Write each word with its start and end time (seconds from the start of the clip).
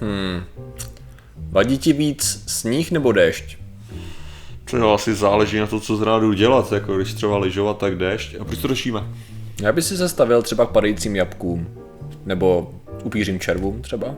Hmm. 0.00 0.44
Vadí 1.50 1.78
ti 1.78 1.92
víc 1.92 2.44
sníh 2.46 2.90
nebo 2.90 3.12
déšť? 3.12 3.58
To 4.70 4.94
asi 4.94 5.14
záleží 5.14 5.58
na 5.58 5.66
to, 5.66 5.80
co 5.80 6.20
jdu 6.20 6.32
dělat, 6.32 6.72
jako 6.72 6.96
když 6.96 7.14
třeba 7.14 7.38
lyžovat, 7.38 7.78
tak 7.78 7.96
déšť. 7.96 8.36
A 8.40 8.44
proč 8.44 8.58
to 8.58 8.68
řešíme? 8.68 9.02
Já 9.62 9.72
by 9.72 9.82
si 9.82 9.96
se 9.96 10.08
stavil 10.08 10.42
třeba 10.42 10.66
k 10.66 10.70
padajícím 10.70 11.16
jabkům. 11.16 11.68
Nebo 12.26 12.74
upířím 13.04 13.40
červům 13.40 13.82
třeba. 13.82 14.14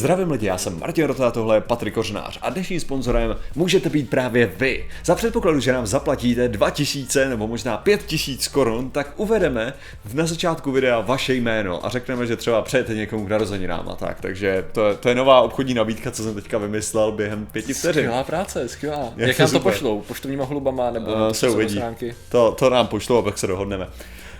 Zdravím 0.00 0.30
lidi, 0.30 0.46
já 0.46 0.58
jsem 0.58 0.78
Martin 0.80 1.04
Rota, 1.04 1.30
tohle 1.30 1.56
je 1.56 1.60
Patrik 1.60 1.94
Kořnář 1.94 2.38
a 2.42 2.50
dnešním 2.50 2.80
sponzorem 2.80 3.36
můžete 3.54 3.88
být 3.88 4.10
právě 4.10 4.46
vy. 4.46 4.88
Za 5.04 5.14
předpokladu, 5.14 5.60
že 5.60 5.72
nám 5.72 5.86
zaplatíte 5.86 6.48
2000 6.48 7.28
nebo 7.28 7.46
možná 7.46 7.76
5000 7.76 8.48
korun, 8.48 8.90
tak 8.90 9.12
uvedeme 9.16 9.72
na 10.14 10.26
začátku 10.26 10.72
videa 10.72 11.00
vaše 11.00 11.34
jméno 11.34 11.86
a 11.86 11.88
řekneme, 11.88 12.26
že 12.26 12.36
třeba 12.36 12.62
přejete 12.62 12.94
někomu 12.94 13.26
k 13.26 13.28
narozeninám 13.28 13.88
a 13.88 13.94
tak. 13.96 14.20
Takže 14.20 14.64
to, 14.72 14.94
to 15.00 15.08
je 15.08 15.14
nová 15.14 15.40
obchodní 15.40 15.74
nabídka, 15.74 16.10
co 16.10 16.22
jsem 16.22 16.34
teďka 16.34 16.58
vymyslel 16.58 17.12
během 17.12 17.46
pěti 17.46 17.74
vteřin. 17.74 18.02
Skvělá 18.04 18.24
práce, 18.24 18.68
skvělá. 18.68 19.12
Jak 19.16 19.28
Jak, 19.28 19.38
nám 19.38 19.50
to 19.50 19.60
pošlou? 19.60 20.00
Poštovníma 20.00 20.44
hlubama 20.44 20.90
nebo 20.90 21.12
Uh, 21.12 21.30
se 21.32 21.48
uvidí. 21.48 21.74
stránky? 21.74 22.14
To, 22.28 22.52
to 22.58 22.70
nám 22.70 22.86
pošlou 22.86 23.18
a 23.18 23.22
pak 23.22 23.38
se 23.38 23.46
dohodneme. 23.46 23.86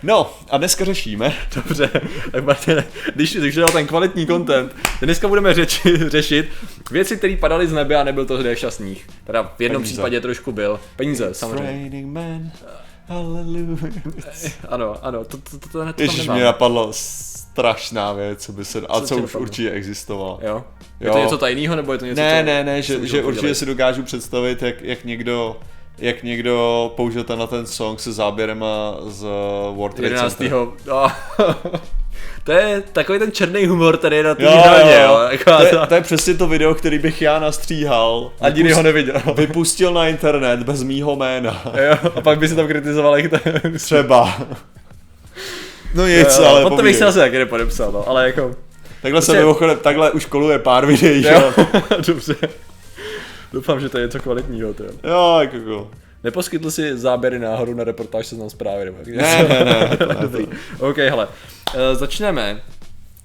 No 0.02 0.32
a 0.50 0.56
dneska 0.58 0.84
řešíme, 0.84 1.32
Dobře, 1.54 1.90
tak 2.32 2.44
Martine, 2.44 2.84
když 3.14 3.36
když 3.36 3.54
dal 3.54 3.68
ten 3.68 3.86
kvalitní 3.86 4.26
content, 4.26 4.76
dneska 5.02 5.28
budeme 5.28 5.54
řeči, 5.54 5.96
řešit 6.08 6.48
věci, 6.90 7.16
které 7.16 7.36
padaly 7.36 7.66
z 7.66 7.72
nebe 7.72 7.96
a 7.96 8.04
nebyl 8.04 8.24
to 8.26 8.42
déšť 8.42 8.64
a 8.64 8.70
sníh. 8.70 9.06
Teda 9.24 9.42
v 9.58 9.60
jednom 9.62 9.82
Peníze. 9.82 9.92
případě 9.92 10.20
trošku 10.20 10.52
byl. 10.52 10.80
Peníze, 10.96 11.34
samozřejmě. 11.34 11.70
Raining 11.70 12.06
Man, 12.12 12.50
hallelujah. 13.08 13.80
Ano, 14.68 14.96
ano, 15.02 15.24
to, 15.24 15.36
to, 15.36 15.58
to, 15.58 15.68
to, 15.68 15.92
to 15.92 16.12
nemám. 16.18 16.36
mě 16.36 16.44
napadlo 16.44 16.88
strašná 16.92 18.12
věc, 18.12 18.44
co 18.44 18.52
by 18.52 18.64
se, 18.64 18.78
a 18.88 19.00
Co 19.00 19.06
co 19.06 19.14
už 19.16 19.20
napadlo? 19.22 19.40
určitě 19.40 19.70
existovalo. 19.70 20.38
Jo? 20.42 20.64
Je 21.00 21.06
Jo. 21.06 21.12
to 21.12 21.18
něco 21.18 21.38
tajného, 21.38 21.76
nebo 21.76 21.92
je 21.92 21.98
to 21.98 22.04
něco, 22.06 22.20
Ne, 22.20 22.42
ne, 22.42 22.64
ne, 22.64 22.82
že, 22.82 23.06
že 23.06 23.22
určitě 23.22 23.54
si 23.54 23.66
dokážu 23.66 24.02
představit, 24.02 24.62
jak, 24.62 24.82
jak 24.82 25.04
někdo 25.04 25.60
jak 26.00 26.22
někdo 26.22 26.92
použil 26.96 27.24
tenhle 27.24 27.46
ten 27.46 27.66
song 27.66 28.00
se 28.00 28.12
záběrema 28.12 28.96
z 29.06 29.22
uh, 29.22 29.76
World 29.76 29.96
Trade 29.96 30.08
11. 30.08 30.36
Center. 30.36 30.56
Oh. 30.90 31.10
to 32.44 32.52
je 32.52 32.82
takový 32.92 33.18
ten 33.18 33.32
černý 33.32 33.66
humor 33.66 33.96
tady 33.96 34.22
na 34.22 34.34
té 34.34 34.42
Jo, 34.44 34.50
hraně, 34.50 34.94
jo, 34.94 35.00
jo. 35.00 35.28
Taková 35.30 35.56
To, 35.58 35.64
je, 35.64 35.70
ta- 35.70 35.86
to 35.86 35.94
je 35.94 36.00
přesně 36.00 36.34
to 36.34 36.46
video, 36.46 36.74
který 36.74 36.98
bych 36.98 37.22
já 37.22 37.38
nastříhal. 37.38 38.32
A 38.40 38.48
nikdy 38.48 38.72
ho 38.72 38.82
neviděl. 38.82 39.14
Vypustil 39.36 39.92
na 39.94 40.08
internet 40.08 40.62
bez 40.62 40.82
mýho 40.82 41.16
jména. 41.16 41.62
jo, 41.88 42.10
a 42.16 42.20
pak 42.20 42.38
by 42.38 42.48
si 42.48 42.56
tam 42.56 42.66
kritizoval, 42.66 43.16
jak 43.18 43.30
to 43.30 43.38
Třeba. 43.78 44.38
No 45.94 46.06
nic, 46.06 46.38
Jo, 46.38 46.44
ale 46.44 46.62
Pod 46.62 46.76
to 46.76 46.82
bych 46.82 46.96
se 46.96 47.06
asi 47.06 47.18
taky 47.18 47.38
nepodepsal, 47.38 47.92
no, 47.92 48.08
ale 48.08 48.26
jako... 48.26 48.50
Takhle 49.02 49.22
se 49.22 49.26
Prostě- 49.26 49.40
mimochodem, 49.40 49.78
takhle 49.82 50.10
už 50.10 50.24
koluje 50.24 50.58
pár 50.58 50.86
videí, 50.86 51.22
Jo, 51.24 51.52
jo? 51.58 51.66
dobře. 52.06 52.34
Doufám, 53.52 53.80
že 53.80 53.88
to 53.88 53.98
je 53.98 54.04
něco 54.06 54.20
kvalitního, 54.20 54.74
to 54.74 54.84
jo. 54.84 54.90
Jo, 55.04 55.38
jako 55.40 55.56
jo. 55.56 55.90
Neposkytl 56.24 56.70
si 56.70 56.98
záběry 56.98 57.38
náhodou 57.38 57.74
na 57.74 57.84
reportáž 57.84 58.26
seznam 58.26 58.50
zprávy, 58.50 58.84
nebo 58.84 58.98
Ne, 59.06 59.42
ne, 59.48 59.64
ne, 59.64 59.96
to 59.96 60.14
Dobrý. 60.20 60.48
OK, 60.78 60.96
hele. 60.96 61.28
Eh, 61.74 61.94
Začneme 61.94 62.62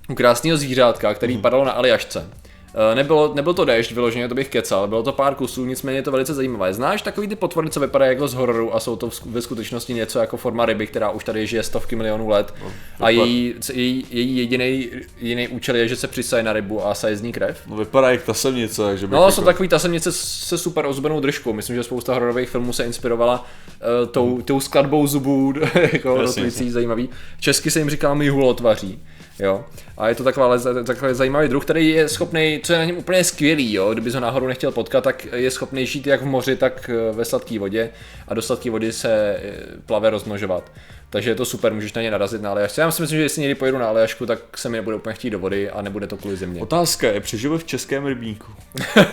u 0.10 0.16
krásného 0.16 0.58
zvířátka, 0.58 1.14
který 1.14 1.38
padalo 1.38 1.66
na 1.66 1.72
Aljašce. 1.72 2.30
Eh, 2.78 2.96
Nebylo, 2.96 3.32
nebyl 3.34 3.54
to 3.54 3.66
déšť 3.66 3.92
vyloženě, 3.92 4.28
to 4.28 4.36
bych 4.36 4.50
kecal, 4.50 4.88
bylo 4.88 5.04
to 5.04 5.12
pár 5.12 5.36
kusů, 5.36 5.66
nicméně 5.66 5.98
je 5.98 6.02
to 6.02 6.12
velice 6.12 6.34
zajímavé. 6.34 6.74
Znáš 6.74 7.02
takový 7.02 7.28
ty 7.28 7.36
potvory, 7.36 7.70
co 7.70 7.80
vypadají 7.80 8.10
jako 8.12 8.28
z 8.28 8.34
hororu 8.34 8.76
a 8.76 8.80
jsou 8.80 8.96
to 8.96 9.10
ve 9.26 9.42
skutečnosti 9.42 9.94
něco 9.94 10.20
jako 10.20 10.38
forma 10.38 10.66
ryby, 10.66 10.88
která 10.88 11.10
už 11.10 11.24
tady 11.24 11.48
žije 11.48 11.64
stovky 11.64 11.96
milionů 11.96 12.30
let 12.30 12.54
a 13.00 13.10
její, 13.10 13.54
její, 13.74 14.06
její 14.10 14.38
jediný, 14.38 14.90
jediný 15.18 15.48
účel 15.48 15.76
je, 15.76 15.88
že 15.88 15.96
se 15.96 16.08
přisaje 16.08 16.44
na 16.44 16.54
rybu 16.54 16.86
a 16.86 16.96
saje 16.96 17.18
z 17.18 17.22
ní 17.22 17.32
krev? 17.32 17.62
No 17.68 17.76
vypadá 17.76 18.12
jak 18.12 18.24
tasemnice, 18.24 18.82
takže 18.82 19.08
No, 19.08 19.18
jako... 19.18 19.32
jsou 19.32 19.44
takový 19.44 19.70
tasemnice 19.70 20.12
se 20.12 20.58
super 20.58 20.86
ozbenou 20.86 21.20
držkou. 21.20 21.54
Myslím, 21.54 21.76
že 21.76 21.84
spousta 21.84 22.14
hororových 22.14 22.50
filmů 22.50 22.74
se 22.74 22.84
inspirovala 22.86 23.40
uh, 23.42 24.08
tou, 24.08 24.42
tou 24.42 24.60
skladbou 24.60 25.08
zubů, 25.08 25.54
jako 25.94 26.22
rotující, 26.22 26.72
zajímavý. 26.72 27.10
Česky 27.40 27.72
se 27.72 27.80
jim 27.80 27.90
říká 27.90 28.14
mihulotvaří. 28.14 29.00
Jo. 29.40 29.66
A 29.98 30.10
je 30.10 30.16
to 30.16 30.24
taková, 30.24 30.58
takový 30.86 31.14
zajímavý 31.14 31.48
druh, 31.48 31.66
který 31.66 31.90
je 31.90 32.08
schopný, 32.08 32.62
co 32.64 32.74
je 32.74 32.80
na 32.80 32.86
něm 32.86 32.98
úplně 32.98 33.24
skvělý, 33.24 33.74
jo. 33.74 33.94
Kdyby 33.94 34.12
ho 34.12 34.20
náhodou 34.20 34.48
nechtěl 34.48 34.72
potkat, 34.72 35.04
tak 35.04 35.26
je 35.34 35.52
schopný 35.52 35.86
žít 35.86 36.08
jak 36.08 36.22
v 36.22 36.26
moři, 36.26 36.56
tak 36.56 36.90
eh, 36.90 37.12
ve 37.12 37.26
sladké 37.26 37.60
vodě 37.60 37.90
a 38.28 38.34
do 38.34 38.42
sladké 38.42 38.70
vody 38.70 38.92
se 38.92 39.10
eh, 39.12 39.54
plave 39.86 40.10
rozmnožovat. 40.10 40.72
Takže 41.10 41.30
je 41.30 41.36
to 41.36 41.46
super, 41.46 41.74
můžeš 41.74 41.94
na 41.94 42.02
ně 42.02 42.12
narazit 42.12 42.42
na 42.42 42.52
Aljašce. 42.52 42.82
Já 42.82 42.92
si 42.92 43.02
myslím, 43.02 43.18
že 43.18 43.24
jestli 43.24 43.42
někdy 43.42 43.56
pojedu 43.56 43.78
na 43.78 43.88
Aljašku, 43.88 44.26
tak 44.26 44.40
se 44.56 44.70
mi 44.70 44.78
nebude 44.78 44.96
úplně 44.96 45.14
chtít 45.14 45.30
do 45.30 45.40
vody 45.40 45.70
a 45.70 45.82
nebude 45.82 46.08
to 46.08 46.18
kvůli 46.18 46.36
země. 46.36 46.62
Otázka 46.62 47.08
je, 47.08 47.20
přežiju 47.20 47.58
v 47.58 47.64
českém 47.64 48.06
rybníku. 48.06 48.52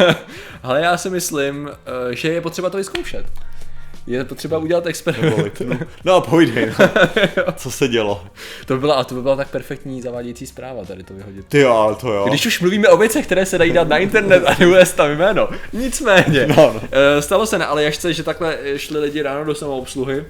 Ale 0.62 0.80
já 0.80 0.96
si 0.96 1.10
myslím, 1.10 1.70
eh, 1.70 2.14
že 2.14 2.32
je 2.32 2.40
potřeba 2.40 2.70
to 2.70 2.76
vyzkoušet. 2.76 3.26
Je 4.06 4.24
potřeba 4.24 4.58
udělat 4.58 4.86
experiment. 4.86 5.60
No, 5.60 5.78
no 6.04 6.20
pojdej, 6.20 6.66
no. 6.78 7.52
Co 7.56 7.70
se 7.70 7.88
dělo? 7.88 8.24
to 8.66 8.74
by 8.74 8.80
byla, 8.80 8.94
a 8.94 9.04
to 9.04 9.14
by 9.14 9.22
byla 9.22 9.36
tak 9.36 9.48
perfektní 9.50 10.02
zavádějící 10.02 10.46
zpráva 10.46 10.84
tady 10.84 11.02
to 11.02 11.14
vyhodit. 11.14 11.46
Ty 11.46 11.58
jo, 11.60 11.72
ale 11.72 11.94
to 11.96 12.12
jo. 12.12 12.24
Když 12.28 12.46
už 12.46 12.60
mluvíme 12.60 12.88
o 12.88 12.96
věcech, 12.96 13.26
které 13.26 13.46
se 13.46 13.58
dají 13.58 13.72
dát 13.72 13.88
na 13.88 13.98
internet 13.98 14.44
a 14.46 14.56
neuvést 14.60 14.92
tam 14.96 15.10
jméno. 15.10 15.48
Nicméně, 15.72 16.46
No, 16.46 16.56
no. 16.56 16.80
eh, 16.92 17.22
stalo 17.22 17.46
se 17.46 17.58
na 17.58 17.66
Aljašce, 17.66 18.12
že 18.12 18.22
takhle 18.22 18.58
šli 18.76 18.98
lidi 18.98 19.22
ráno 19.22 19.44
do 19.44 19.54
samoobsluhy. 19.54 20.24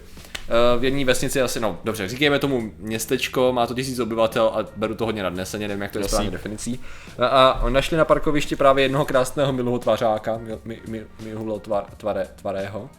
Eh, 0.48 0.78
V 0.78 0.84
jedné 0.84 1.04
vesnici 1.04 1.40
asi, 1.42 1.60
no 1.60 1.78
dobře, 1.84 2.08
říkejme 2.08 2.38
tomu 2.38 2.72
městečko, 2.78 3.52
má 3.52 3.66
to 3.66 3.74
tisíc 3.74 3.98
obyvatel 3.98 4.46
a 4.54 4.66
beru 4.76 4.94
to 4.94 5.04
hodně 5.06 5.22
nadneseně, 5.22 5.68
nevím, 5.68 5.82
jak 5.82 5.90
to 5.92 5.98
je 5.98 6.04
správně 6.04 6.30
definicí. 6.30 6.80
A, 7.18 7.26
a 7.26 7.68
našli 7.68 7.96
na 7.96 8.04
parkovišti 8.04 8.56
právě 8.56 8.84
jednoho 8.84 9.04
krásného 9.04 9.52
miluhotvařáka, 9.52 10.38
mi, 10.38 10.58
mi, 10.64 10.80
mi, 10.88 11.04
miluhotvare, 11.24 12.26
tvarého. 12.40 12.90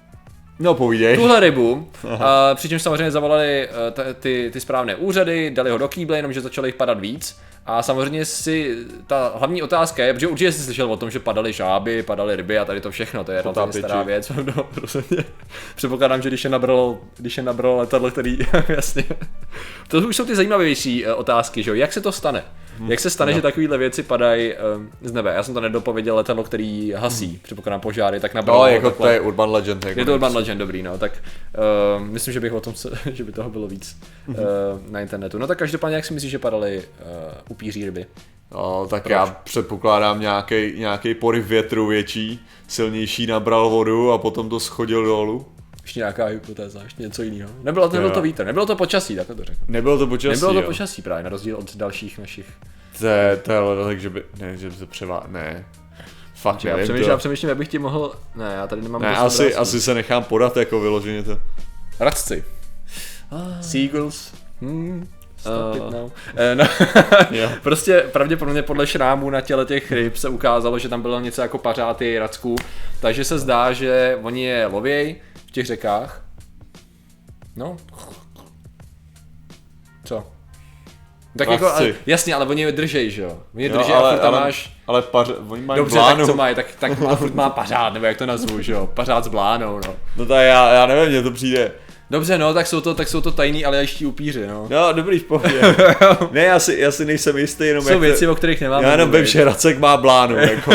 No 0.60 0.74
povídej. 0.74 1.16
tuhle 1.16 1.40
rybu, 1.40 1.90
a 2.20 2.56
přičemž 2.56 2.82
samozřejmě 2.82 3.12
zavolali 3.12 3.68
eh, 3.88 3.92
t- 3.92 4.14
ty, 4.14 4.50
ty 4.54 4.60
správné 4.60 4.96
úřady, 4.96 5.52
dali 5.52 5.72
ho 5.72 5.78
do 5.78 5.88
kýble, 5.88 6.18
jenomže 6.18 6.42
začalo 6.42 6.66
jich 6.68 6.76
padat 6.76 7.00
víc. 7.00 7.40
A 7.66 7.82
samozřejmě 7.84 8.26
si 8.26 8.78
ta 9.08 9.34
hlavní 9.36 9.62
otázka 9.64 10.04
je, 10.04 10.14
protože 10.14 10.28
určitě 10.28 10.52
jsi 10.52 10.60
slyšel 10.64 10.92
o 10.92 10.98
tom, 10.98 11.12
že 11.12 11.20
padaly 11.20 11.54
žáby, 11.54 12.04
padaly 12.04 12.36
ryby 12.36 12.58
a 12.60 12.66
tady 12.66 12.82
to 12.82 12.92
všechno, 12.92 13.24
to 13.24 13.32
je 13.32 13.42
relativně 13.42 13.66
Potápěči. 13.66 13.88
stará 13.88 14.04
věc. 14.04 14.32
No, 14.56 14.66
rozhodně. 14.82 15.18
Předpokládám, 15.76 16.22
že 16.22 16.30
když 16.30 16.44
je 16.44 16.50
nabralo, 16.50 16.98
když 17.18 17.38
je 17.38 17.44
nabralo 17.44 17.78
letadlo, 17.78 18.12
který, 18.12 18.38
jasně. 18.70 19.04
To 19.88 19.98
už 19.98 20.16
jsou 20.16 20.26
ty 20.26 20.36
zajímavější 20.36 21.06
eh, 21.06 21.14
otázky, 21.14 21.64
že 21.64 21.72
jo, 21.72 21.76
jak 21.76 21.94
se 21.94 22.02
to 22.02 22.12
stane? 22.12 22.44
Jak 22.88 23.00
se 23.00 23.10
stane, 23.10 23.34
že 23.34 23.42
takovéhle 23.42 23.78
věci 23.78 24.04
padají 24.04 24.54
eh, 24.54 24.58
z 25.02 25.12
nebe? 25.12 25.34
Já 25.34 25.44
jsem 25.44 25.54
to 25.54 25.62
nedopověděl 25.62 26.16
letadlo, 26.16 26.44
který 26.44 26.92
hasí, 26.92 27.40
předpokládám 27.44 27.82
požáry, 27.82 28.20
tak 28.20 28.34
nabralo 28.34 28.60
No, 28.62 28.68
jako 28.68 28.90
takhle- 28.90 29.08
to 29.08 29.14
je 29.14 29.20
urban 29.22 29.52
legend. 29.52 29.86
Jako 29.86 30.00
je 30.00 30.06
to 30.06 30.14
Urban 30.14 30.36
Legend 30.36 30.60
dobrý, 30.60 30.84
no, 30.84 30.98
tak 30.98 31.12
uh, 31.98 32.04
myslím, 32.08 32.34
že 32.34 32.40
bych 32.40 32.54
o 32.54 32.62
tom, 32.62 32.76
se, 32.76 32.90
že 33.12 33.24
by 33.24 33.32
toho 33.32 33.50
bylo 33.50 33.68
víc 33.68 33.98
uh, 34.28 34.36
na 34.90 35.02
internetu. 35.02 35.38
No 35.38 35.48
tak 35.48 35.58
každopádně, 35.58 35.96
jak 35.96 36.06
si 36.06 36.14
myslíš, 36.14 36.32
že 36.32 36.40
padaly 36.40 36.78
uh, 36.78 36.84
upíří 37.50 37.86
ryby? 37.86 38.06
No, 38.52 38.88
tak 38.90 39.10
já 39.10 39.26
předpokládám 39.44 40.20
nějaký 40.20 40.74
nějaký 40.78 41.14
poryv 41.14 41.46
větru 41.48 41.88
větší, 41.88 42.46
silnější 42.68 43.28
nabral 43.28 43.70
vodu 43.70 44.12
a 44.12 44.18
potom 44.18 44.50
to 44.50 44.60
schodil 44.60 45.06
dolů. 45.06 45.46
Ještě 45.84 46.00
nějaká 46.00 46.26
hypotéza, 46.26 46.84
ještě 46.84 47.04
něco 47.04 47.24
jiného. 47.24 47.52
Nebylo 47.64 47.90
to, 47.90 47.94
nebylo 47.96 48.12
to 48.12 48.22
vítr, 48.22 48.46
nebylo 48.46 48.66
to 48.66 48.76
počasí, 48.76 49.16
tak 49.16 49.28
to 49.28 49.44
řeknu. 49.44 49.66
Nebylo 49.68 49.98
to 49.98 50.08
počasí, 50.08 50.34
Nebylo 50.36 50.54
to 50.54 50.60
jo. 50.60 50.66
počasí 50.66 51.02
právě, 51.02 51.24
na 51.24 51.30
rozdíl 51.30 51.56
od 51.58 51.76
dalších 51.76 52.20
našich. 52.20 52.46
To 53.00 53.08
je, 53.08 53.38
to 53.38 53.52
je 53.52 53.58
ale 53.58 53.84
tak, 53.86 54.00
že 54.02 54.10
by, 54.10 54.24
ne, 54.40 54.58
že 54.58 54.70
by 54.70 54.76
to 54.76 54.88
převá, 54.88 55.24
ne. 55.28 55.66
Fakt 56.36 56.64
Já 56.64 56.72
nevím, 56.72 56.84
přemýšlím, 56.84 57.06
to. 57.06 57.12
já 57.12 57.18
přemýšlím, 57.18 57.50
jak 57.50 57.58
bych 57.58 57.68
ti 57.68 57.80
mohl... 57.80 58.14
Ne, 58.36 58.54
já 58.56 58.68
tady 58.68 58.82
nemám 58.82 59.02
Ne, 59.02 59.18
asi, 59.18 59.56
asi 59.56 59.82
se 59.82 59.94
nechám 59.94 60.24
podat 60.24 60.58
jako 60.58 60.80
vyloženě 60.82 61.24
to. 61.24 61.40
Radci. 62.00 62.44
Seagulls. 63.62 64.34
Hmm. 64.62 65.08
Stop 65.44 65.76
it 65.76 65.92
now. 65.92 66.10
Eh, 66.36 66.56
no, 66.56 66.66
Jo. 67.32 67.50
prostě 67.64 68.00
pravděpodobně 68.12 68.62
podle 68.62 68.88
šrámů 68.88 69.30
na 69.30 69.42
těle 69.42 69.66
těch 69.66 69.92
ryb 69.92 70.16
se 70.16 70.30
ukázalo, 70.30 70.80
že 70.80 70.90
tam 70.90 71.02
bylo 71.02 71.20
něco 71.20 71.42
jako 71.42 71.58
pařáty 71.58 72.20
racků, 72.20 72.56
takže 73.00 73.24
se 73.24 73.40
zdá, 73.40 73.74
že 73.74 74.20
oni 74.22 74.44
je 74.44 74.66
lověj 74.66 75.16
v 75.48 75.52
těch 75.52 75.66
řekách. 75.66 76.22
No. 77.56 77.78
Co? 80.04 80.24
Tak 81.38 81.50
jako, 81.50 81.72
ale, 81.74 81.94
jasně, 82.06 82.36
ale 82.36 82.46
oni 82.46 82.62
je 82.62 82.72
držej, 82.72 83.10
že 83.12 83.22
jo? 83.22 83.38
Oni 83.56 83.64
je 83.64 83.70
Jo, 83.70 83.78
držej 83.78 83.96
ale, 83.96 84.10
a 84.10 84.14
furt 84.14 84.22
tam 84.22 84.34
ale, 84.34 84.44
máš... 84.44 84.78
ale 84.88 85.02
pař, 85.02 85.30
oni 85.50 85.62
mají 85.62 85.78
Dobře, 85.78 85.96
blánu. 85.96 86.18
tak 86.18 86.26
co 86.26 86.36
mají, 86.36 86.56
tak, 86.56 86.66
tak 86.80 87.00
má, 87.00 87.16
furt 87.16 87.34
má 87.36 87.50
pařád, 87.50 87.94
nebo 87.94 88.06
jak 88.06 88.18
to 88.18 88.26
nazvu, 88.26 88.62
že 88.62 88.74
jo? 88.74 88.88
Pařád 88.94 89.24
s 89.24 89.28
blánou, 89.28 89.80
no. 89.88 89.96
No 90.18 90.26
tak 90.26 90.46
já, 90.46 90.74
já 90.74 90.86
nevím, 90.86 91.10
mně 91.10 91.22
to 91.22 91.32
přijde, 91.32 91.72
Dobře, 92.10 92.38
no, 92.38 92.54
tak 92.54 92.68
jsou 92.68 92.82
to, 92.82 92.94
tak 92.94 93.08
jsou 93.08 93.22
to 93.22 93.32
tajný 93.32 93.66
alejští 93.66 94.06
upíři, 94.06 94.48
no. 94.48 94.68
No, 94.70 94.94
dobrý, 94.94 95.20
v 95.20 95.24
pohodě. 95.24 95.62
ne, 96.32 96.44
já 96.44 96.60
si, 96.60 96.76
já 96.80 96.92
si 96.92 97.06
nejsem 97.06 97.38
jistý, 97.38 97.64
jenom 97.64 97.84
Jsou 97.84 97.90
jak 97.90 98.00
věci, 98.00 98.26
to, 98.26 98.32
o 98.32 98.36
kterých 98.36 98.62
nemáme. 98.62 98.86
Já 98.86 98.92
jenom 98.92 99.12
vím, 99.12 99.26
že 99.26 99.44
Racek 99.44 99.80
má 99.80 99.98
blánu, 99.98 100.36
jako, 100.38 100.74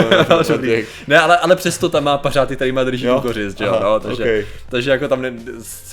těch. 0.60 0.88
ne, 1.08 1.18
ale, 1.18 1.36
ale 1.38 1.56
přesto 1.56 1.88
tam 1.88 2.04
má 2.04 2.18
pařáty, 2.18 2.56
který 2.56 2.72
má 2.72 2.84
drží 2.84 3.06
Jo? 3.06 3.20
kořist, 3.20 3.60
jo, 3.60 3.68
Aha, 3.72 3.80
no, 3.84 4.00
takže, 4.00 4.22
okej. 4.22 4.46
takže 4.68 4.90
jako 4.90 5.08
tam 5.08 5.22
ne, 5.22 5.32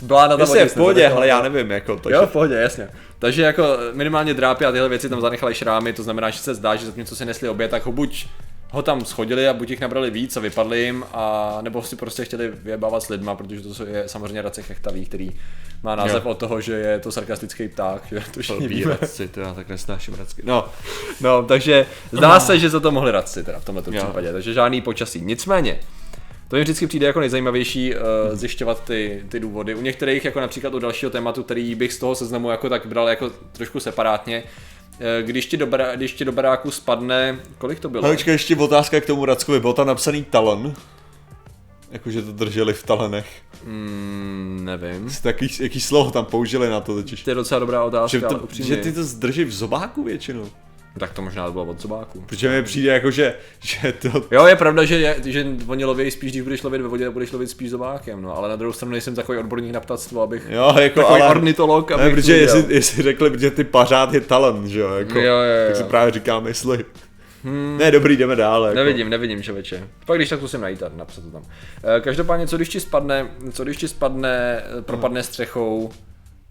blána 0.02 0.38
tam 0.38 0.40
Jasně, 0.40 0.66
v 0.66 0.74
pohodě, 0.74 1.10
ale 1.10 1.28
já 1.28 1.42
nevím, 1.42 1.72
jako, 1.72 1.96
takže... 1.96 2.16
Jo, 2.16 2.28
v 2.28 2.32
pohodě, 2.32 2.56
jasně. 2.56 2.90
Takže 3.20 3.42
jako 3.42 3.78
minimálně 3.94 4.34
drápy 4.34 4.66
a 4.66 4.72
tyhle 4.72 4.90
věci 4.90 5.10
tam 5.10 5.22
zanechali 5.22 5.56
šrámy, 5.56 5.94
to 5.94 6.04
znamená, 6.04 6.30
že 6.30 6.40
se 6.40 6.56
zdá, 6.56 6.76
že 6.76 6.86
zatímco 6.86 7.16
si 7.16 7.26
nesli 7.26 7.50
obě, 7.50 7.68
tak 7.68 7.86
ho 7.86 7.92
buď 7.92 8.26
ho 8.76 8.82
tam 8.82 9.06
schodili 9.06 9.48
a 9.48 9.54
buď 9.54 9.70
jich 9.70 9.80
nabrali 9.80 10.12
víc 10.12 10.38
a 10.38 10.40
vypadli 10.40 10.80
jim, 10.84 11.06
a 11.14 11.58
nebo 11.62 11.84
si 11.84 11.96
prostě 11.96 12.26
chtěli 12.26 12.52
vyjebávat 12.64 13.04
s 13.04 13.10
lidma, 13.10 13.36
protože 13.36 13.62
to 13.62 13.86
je 13.86 14.04
samozřejmě 14.08 14.42
Racek 14.42 14.66
Chechtavý, 14.66 15.06
který 15.06 15.32
má 15.84 15.96
název 15.96 16.26
Jo. 16.26 16.32
od 16.32 16.38
toho, 16.38 16.62
že 16.62 16.74
je 16.74 17.00
to 17.00 17.12
sarkastický 17.12 17.68
pták, 17.68 18.02
že 18.12 18.22
to 18.34 18.40
všichni 18.40 18.68
víme. 18.68 18.98
Radci, 19.02 19.28
to 19.28 19.40
já 19.40 19.54
tak 19.54 19.70
nesnáším 19.70 20.14
Racky. 20.14 20.42
No, 20.46 20.66
No, 21.22 21.44
takže 21.44 21.86
zdá 22.12 22.40
se, 22.40 22.60
že 22.60 22.70
za 22.70 22.80
to 22.80 22.92
mohli 22.92 23.12
radci 23.12 23.44
teda 23.44 23.60
v 23.60 23.66
tomto 23.66 23.92
Jo. 23.94 24.04
případě, 24.04 24.34
takže 24.34 24.54
žádný 24.54 24.82
počasí. 24.82 25.22
Nicméně, 25.22 25.80
to 26.48 26.56
mi 26.56 26.62
vždycky 26.62 26.88
přijde 26.88 27.08
jako 27.08 27.20
nejzajímavější 27.20 27.94
uh, 27.96 28.02
zjišťovat 28.36 28.84
ty, 28.84 29.24
ty 29.30 29.40
důvody. 29.40 29.76
U 29.76 29.82
některých, 29.82 30.26
jako 30.26 30.40
například 30.40 30.74
u 30.74 30.80
dalšího 30.80 31.10
tématu, 31.10 31.44
který 31.44 31.76
bych 31.76 31.94
z 31.94 31.98
toho 31.98 32.16
seznamu 32.16 32.50
jako 32.50 32.70
tak 32.70 32.86
bral 32.86 33.10
jako 33.10 33.30
trošku 33.52 33.80
separátně, 33.80 34.44
když 35.22 35.46
ti 35.46 35.58
do, 35.58 35.66
bará, 35.68 35.96
když 35.96 36.14
ti 36.14 36.26
do 36.26 36.32
baráku 36.32 36.72
spadne, 36.72 37.40
kolik 37.58 37.80
to 37.80 37.90
bylo? 37.90 38.12
počkej, 38.12 38.32
ještě 38.32 38.56
otázka 38.56 39.02
k 39.02 39.06
tomu 39.06 39.26
Rackovi, 39.26 39.60
byl 39.60 39.74
tam 39.74 39.88
napsaný 39.88 40.24
talon? 40.24 40.74
Jakože 41.92 42.22
to 42.22 42.32
drželi 42.32 42.74
v 42.74 42.84
talenech. 42.84 43.28
Mm, 43.64 44.62
nevím. 44.64 45.10
Taký, 45.22 45.48
jaký 45.60 45.82
slovo 45.82 46.12
tam 46.12 46.26
použili 46.26 46.70
na 46.70 46.80
to 46.80 46.96
totiž? 46.96 47.24
To 47.24 47.32
je 47.32 47.36
docela 47.36 47.60
dobrá 47.60 47.84
otázka, 47.84 48.18
Že, 48.18 48.26
to, 48.26 48.48
že 48.52 48.78
ty 48.78 48.92
to 48.92 49.04
zdrží 49.04 49.44
v 49.44 49.52
zobáku 49.52 50.04
většinou. 50.04 50.50
Tak 51.00 51.14
to 51.14 51.22
možná 51.22 51.52
bylo 51.52 51.66
od 51.66 51.82
zobáku. 51.82 52.22
Protože 52.22 52.50
mi 52.50 52.64
přijde 52.64 52.92
jako, 52.92 53.12
že, 53.12 53.34
že 53.64 53.92
to... 53.92 54.24
Jo, 54.32 54.46
je 54.46 54.56
pravda, 54.56 54.84
že, 54.86 54.96
je, 54.96 55.16
že 55.26 55.46
oni 55.68 55.86
lovějí 55.86 56.12
spíš, 56.12 56.32
když 56.32 56.42
budeš 56.42 56.64
lovit 56.64 56.82
ve 56.82 56.88
vodě, 56.88 57.10
budeš 57.10 57.32
lovit 57.32 57.50
spíš 57.50 57.70
zobákem, 57.70 58.22
no, 58.22 58.38
ale 58.38 58.50
na 58.50 58.56
druhou 58.56 58.74
stranu 58.74 58.92
nejsem 58.92 59.16
takový 59.16 59.38
odborník 59.38 59.74
na 59.74 59.80
ptactvo, 59.80 60.22
abych 60.22 60.48
Jo, 60.50 60.74
jako, 60.80 61.00
takový 61.02 61.22
ale... 61.22 61.30
ornitolog, 61.32 61.90
Ne, 61.90 61.96
abych 61.96 62.14
protože 62.14 62.34
to 62.34 62.40
jestli, 62.42 62.74
jestli 62.74 63.04
řekli, 63.04 63.30
protože 63.30 63.52
ty 63.52 63.64
pařád 63.64 64.14
je 64.14 64.22
talent, 64.22 64.68
že 64.68 64.80
jo, 64.80 64.90
jako, 64.94 65.20
Jo, 65.20 65.26
jo, 65.26 65.32
jo. 65.34 65.68
tak 65.68 65.76
si 65.76 65.84
právě 65.84 66.12
říkám, 66.14 66.48
jestli. 66.48 66.86
Hmm. 67.44 67.78
Ne, 67.80 67.92
dobrý, 67.92 68.18
jdeme 68.18 68.36
dál. 68.36 68.64
Jako. 68.64 68.76
Nevidím, 68.76 69.10
nevidím, 69.10 69.44
člověče. 69.44 69.88
Pak 70.06 70.18
když 70.18 70.30
tak 70.30 70.40
zkusím 70.40 70.62
najít 70.62 70.84
a 70.84 70.92
napsat 70.96 71.22
to 71.22 71.32
tam. 71.32 71.42
Eh, 71.98 72.02
Každopádně, 72.02 72.48
co 72.48 72.56
když 72.56 72.70
ti 72.70 72.80
spadne, 72.80 73.28
co 73.52 73.64
když 73.64 73.78
ti 73.78 73.88
spadne, 73.88 74.64
propadne 74.82 75.24
střechou, 75.24 75.92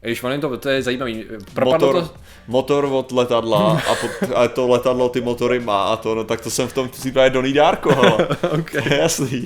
když 0.05 0.23
je 0.23 0.39
to, 0.39 0.57
to 0.57 0.69
je 0.69 0.83
zajímavý, 0.83 1.25
propadlo 1.55 1.93
Motor, 1.93 2.03
to, 2.03 2.15
motor 2.49 2.85
od 2.85 3.13
letadla 3.13 3.83
a, 3.91 3.95
pod, 3.95 4.11
a 4.35 4.49
to 4.49 4.69
letadlo 4.69 5.09
ty 5.09 5.21
motory 5.21 5.61
má 5.61 5.83
a 5.85 5.97
to, 5.97 6.15
no 6.15 6.25
tak 6.25 6.41
to 6.41 6.51
jsem 6.51 6.69
v 6.69 6.73
tom 6.73 6.89
případě 6.89 7.31
Donnie 7.31 7.55
Darko, 7.55 7.95
hele. 7.95 8.29
okay. 8.61 8.83
To 8.83 8.95
je 8.95 9.01
jasný. 9.01 9.45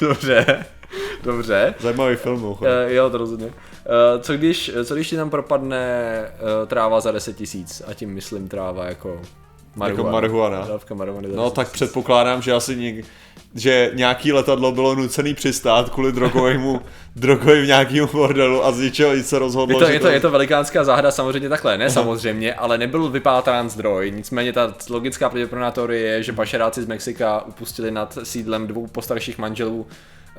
dobře, 0.00 0.64
dobře, 1.22 1.74
Zajímavý 1.78 2.16
film, 2.16 2.44
uh, 2.44 2.58
jo, 2.86 3.10
to 3.10 3.18
rozhodně. 3.18 3.46
Uh, 3.46 3.52
co 4.20 4.32
když, 4.32 4.70
co 4.84 4.94
když 4.94 5.08
ti 5.08 5.16
tam 5.16 5.30
propadne 5.30 6.20
uh, 6.32 6.68
tráva 6.68 7.00
za 7.00 7.12
10 7.12 7.36
tisíc, 7.36 7.82
a 7.86 7.94
tím 7.94 8.14
myslím 8.14 8.48
tráva 8.48 8.84
jako 8.84 9.20
marihuana. 9.76 10.12
marihuana. 10.12 10.66
Dávka 10.66 10.94
marihuany 10.94 11.28
No 11.28 11.44
10 11.44 11.54
tak 11.54 11.70
předpokládám, 11.70 12.42
že 12.42 12.52
asi 12.52 12.76
něk, 12.76 13.04
že 13.54 13.90
nějaký 13.94 14.32
letadlo 14.32 14.72
bylo 14.72 14.94
nucený 14.94 15.34
přistát 15.34 15.90
kvůli 15.90 16.12
drogovému, 16.12 16.80
drogovým 17.16 17.66
nějakému 17.66 18.08
bordelu 18.12 18.64
a 18.64 18.72
z 18.72 18.80
ničeho 18.80 19.14
nic 19.14 19.28
se 19.28 19.38
rozhodlo, 19.38 19.78
Je 19.78 19.84
to, 19.84 19.86
že 19.86 19.92
je, 19.92 20.00
to, 20.00 20.08
je 20.08 20.20
to 20.20 20.30
velikánská 20.30 20.84
záhada 20.84 21.10
samozřejmě 21.10 21.48
takhle, 21.48 21.78
ne 21.78 21.90
samozřejmě, 21.90 22.54
ale 22.54 22.78
nebyl 22.78 23.08
vypátrán 23.08 23.70
zdroj, 23.70 24.12
nicméně 24.16 24.52
ta 24.52 24.74
logická 24.90 25.28
pravděpodobná 25.28 25.70
teorie 25.70 26.06
je, 26.08 26.22
že 26.22 26.32
pašeráci 26.32 26.82
z 26.82 26.86
Mexika 26.86 27.44
upustili 27.46 27.90
nad 27.90 28.18
sídlem 28.22 28.66
dvou 28.66 28.86
postarších 28.86 29.38
manželů 29.38 29.86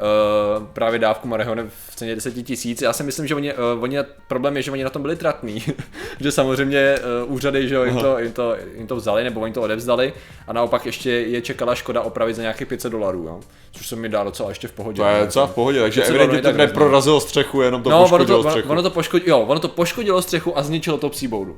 Uh, 0.01 0.63
právě 0.73 0.99
dávku 0.99 1.27
marihuany 1.27 1.63
v 1.89 1.95
ceně 1.95 2.15
10 2.15 2.31
tisíc. 2.31 2.81
Já 2.81 2.93
si 2.93 3.03
myslím, 3.03 3.27
že 3.27 3.35
oni, 3.35 3.53
uh, 3.53 3.83
oni, 3.83 3.97
problém 4.27 4.57
je, 4.57 4.63
že 4.63 4.71
oni 4.71 4.83
na 4.83 4.89
tom 4.89 5.01
byli 5.01 5.15
tratní. 5.15 5.63
že 6.19 6.31
samozřejmě 6.31 6.95
uh, 7.25 7.33
úřady, 7.33 7.67
že 7.67 7.75
jo, 7.75 7.83
jim 7.83 7.97
to, 7.97 8.19
jim, 8.19 8.31
to, 8.31 8.55
jim 8.75 8.87
to 8.87 8.95
vzali, 8.95 9.23
nebo 9.23 9.41
oni 9.41 9.53
to 9.53 9.61
odevzdali 9.61 10.13
a 10.47 10.53
naopak 10.53 10.85
ještě 10.85 11.11
je 11.11 11.41
čekala 11.41 11.75
škoda 11.75 12.01
opravit 12.01 12.35
za 12.35 12.41
nějakých 12.41 12.67
500 12.67 12.91
dolarů, 12.91 13.23
jo. 13.23 13.39
Což 13.71 13.87
se 13.87 13.95
mi 13.95 14.09
dá 14.09 14.23
docela 14.23 14.49
ještě 14.49 14.67
v 14.67 14.71
pohodě. 14.71 15.01
To 15.01 15.07
je 15.07 15.25
docela 15.25 15.47
v 15.47 15.55
pohodě, 15.55 15.81
takže 15.81 16.01
500 16.01 16.15
evidentně 16.15 16.51
to 16.51 16.57
neprorazilo 16.57 17.19
střechu, 17.19 17.61
jenom 17.61 17.83
to 17.83 17.89
no, 17.89 17.97
ono 17.97 18.05
to, 18.05 18.09
poškodilo 18.09 18.39
ono, 18.39 18.49
střechu. 18.49 18.69
ono, 18.69 18.83
to 18.83 18.89
poškodilo, 18.89 19.39
jo, 19.39 19.45
ono 19.45 19.59
to 19.59 19.67
poškodilo 19.67 20.21
střechu 20.21 20.57
a 20.57 20.63
zničilo 20.63 20.97
to 20.97 21.09
psí 21.09 21.27
boudu. 21.27 21.57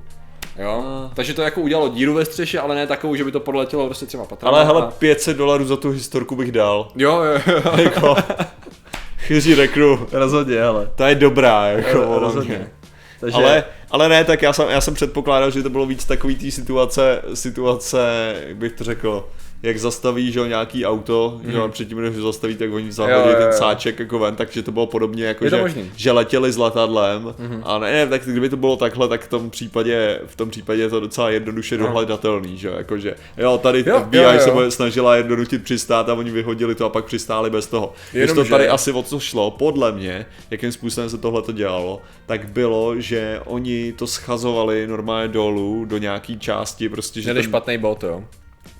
Jo? 0.59 0.83
Takže 1.13 1.33
to 1.33 1.41
jako 1.41 1.61
udělalo 1.61 1.89
díru 1.89 2.13
ve 2.13 2.25
střeše, 2.25 2.59
ale 2.59 2.75
ne 2.75 2.87
takovou, 2.87 3.15
že 3.15 3.23
by 3.23 3.31
to 3.31 3.39
podletělo 3.39 3.85
prostě 3.85 4.05
třeba 4.05 4.25
patrama. 4.25 4.57
Ale 4.57 4.65
hele, 4.65 4.81
a... 4.81 4.91
500 4.91 5.37
dolarů 5.37 5.65
za 5.65 5.77
tu 5.77 5.89
historku 5.89 6.35
bych 6.35 6.51
dal. 6.51 6.87
Jo, 6.95 7.21
jo, 7.21 7.41
jo. 7.47 7.61
jako, 7.83 8.15
chyří 9.17 9.55
rekru, 9.55 10.07
Rozhodně, 10.11 10.59
hele. 10.59 10.89
ta 10.95 11.09
je 11.09 11.15
dobrá, 11.15 11.67
jako 11.67 11.97
Jo, 11.97 12.19
rozhodně. 12.19 12.67
Takže, 13.19 13.37
Ale, 13.37 13.63
ale 13.91 14.09
ne, 14.09 14.23
tak 14.23 14.41
já 14.41 14.53
jsem, 14.53 14.69
já 14.69 14.81
jsem 14.81 14.93
předpokládal, 14.93 15.51
že 15.51 15.63
to 15.63 15.69
bylo 15.69 15.85
víc 15.85 16.05
takový 16.05 16.35
té 16.35 16.51
situace, 16.51 17.21
situace, 17.33 18.35
jak 18.47 18.57
bych 18.57 18.71
to 18.73 18.83
řekl, 18.83 19.29
jak 19.63 19.79
zastaví 19.79 20.31
že 20.31 20.47
nějaký 20.47 20.85
auto, 20.85 21.39
mm. 21.43 21.51
že 21.51 21.57
jo, 21.57 21.69
předtím, 21.69 22.01
než 22.01 22.15
zastaví, 22.15 22.55
tak 22.55 22.71
oni 22.73 22.83
Mhm. 22.85 23.09
Jo, 23.09 23.35
ten 23.37 23.53
sáček 23.53 23.99
jako 23.99 24.19
ven, 24.19 24.35
takže 24.35 24.63
to 24.63 24.71
bylo 24.71 24.87
podobně 24.87 25.25
jako, 25.25 25.49
že, 25.49 25.61
možný. 25.61 25.81
Mhm. 25.81 25.91
že 25.95 26.11
letěli 26.11 26.51
s 26.51 26.57
letadlem 26.57 27.35
a 27.63 27.79
ne, 27.79 27.91
ne, 27.91 28.07
tak 28.07 28.21
kdyby 28.25 28.49
to 28.49 28.57
bylo 28.57 28.75
takhle, 28.75 29.07
tak 29.07 29.25
v 29.25 29.29
tom 29.29 29.49
případě, 29.49 30.19
v 30.25 30.35
tom 30.35 30.49
případě 30.49 30.81
je 30.81 30.89
to 30.89 30.99
docela 30.99 31.29
jednoduše 31.29 31.77
dohledatelný, 31.77 32.57
že 32.57 32.71
jakože, 32.77 33.15
jo, 33.37 33.57
tady 33.57 33.83
Jo, 33.87 33.99
FBI 33.99 34.17
jo, 34.17 34.31
jo. 34.33 34.39
se 34.39 34.71
snažila 34.71 35.15
jednodutit 35.15 35.63
přistát 35.63 36.09
a 36.09 36.13
oni 36.13 36.31
vyhodili 36.31 36.75
to 36.75 36.85
a 36.85 36.89
pak 36.89 37.05
přistáli 37.05 37.49
bez 37.49 37.67
toho. 37.67 37.93
Jenom, 38.13 38.35
Když 38.35 38.45
to 38.45 38.51
tady 38.51 38.63
že- 38.63 38.69
asi 38.69 38.91
o 38.91 39.03
co 39.03 39.19
šlo, 39.19 39.51
podle 39.51 39.91
mě, 39.91 40.25
jakým 40.51 40.71
způsobem 40.71 41.09
se 41.09 41.17
tohle 41.17 41.41
to 41.41 41.51
dělalo, 41.51 42.01
tak 42.25 42.47
bylo, 42.51 42.99
že 43.01 43.39
oni 43.45 43.93
to 43.93 44.07
schazovali 44.07 44.87
normálně 44.87 45.27
dolů 45.27 45.85
do 45.85 45.97
nějaký 45.97 46.39
části, 46.39 46.89
prostě, 46.89 47.21
že 47.21 47.25
měli 47.29 47.41
ten- 47.41 47.49
špatný 47.49 47.77
bot, 47.77 48.03
jo. 48.03 48.23